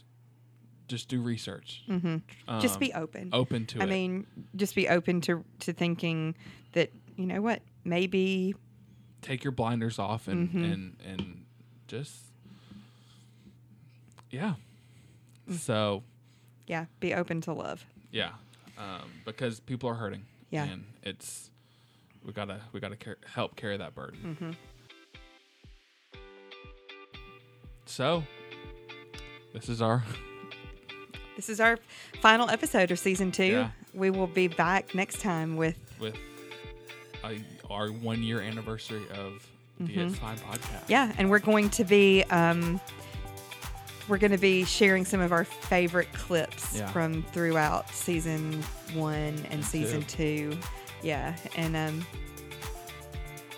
[0.88, 1.84] just do research.
[1.88, 2.17] hmm
[2.59, 3.30] just Um, be open.
[3.34, 3.89] open to I it.
[3.89, 6.36] mean, just be open to to thinking
[6.74, 6.91] that
[7.22, 8.53] you know what maybe
[9.22, 10.74] take your blinders off and Mhm.
[10.74, 11.45] and and
[11.88, 12.15] just
[14.32, 14.55] yeah.
[15.49, 15.57] Mm.
[15.57, 16.03] So
[16.67, 17.86] yeah, be open to love.
[18.11, 18.32] yeah,
[18.78, 20.26] um, because people are hurting.
[20.49, 20.65] Yeah.
[20.65, 21.49] and it's
[22.26, 24.38] we gotta we gotta car- help carry that burden.
[24.39, 24.51] Mm-hmm.
[27.86, 28.24] So
[29.53, 30.03] this is our
[31.36, 31.78] This is our
[32.22, 33.45] final episode of season two.
[33.45, 33.69] Yeah.
[33.93, 36.15] We will be back next time with with
[37.69, 39.47] our one year anniversary of
[39.80, 40.09] the Mhm.
[40.11, 40.84] It's Fine podcast.
[40.88, 42.80] yeah, and we're going to be um,
[44.07, 46.91] we're going to be sharing some of our favorite clips Yeah.
[46.91, 48.61] from throughout season
[48.93, 50.57] one and season two.
[51.01, 52.05] Yeah, and um,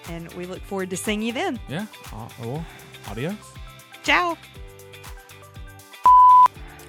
[0.10, 1.60] and we look forward to seeing you then.
[1.68, 1.86] yeah.
[2.14, 2.66] Uh, well,
[3.10, 3.36] adios.
[4.04, 4.38] Ciao.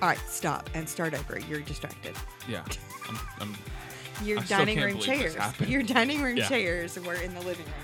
[0.03, 1.39] All right, stop and start over.
[1.41, 2.14] You're distracted.
[2.49, 2.62] Yeah,
[3.09, 3.55] I'm, I'm
[4.23, 5.37] Your I dining room chairs.
[5.67, 6.49] Your dining room Yeah.
[6.49, 7.75] chairs were in the living room.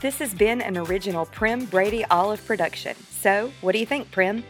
[0.00, 2.94] This has been an original Prim Brady Olive production.
[3.10, 4.44] So, what do you think, Prim?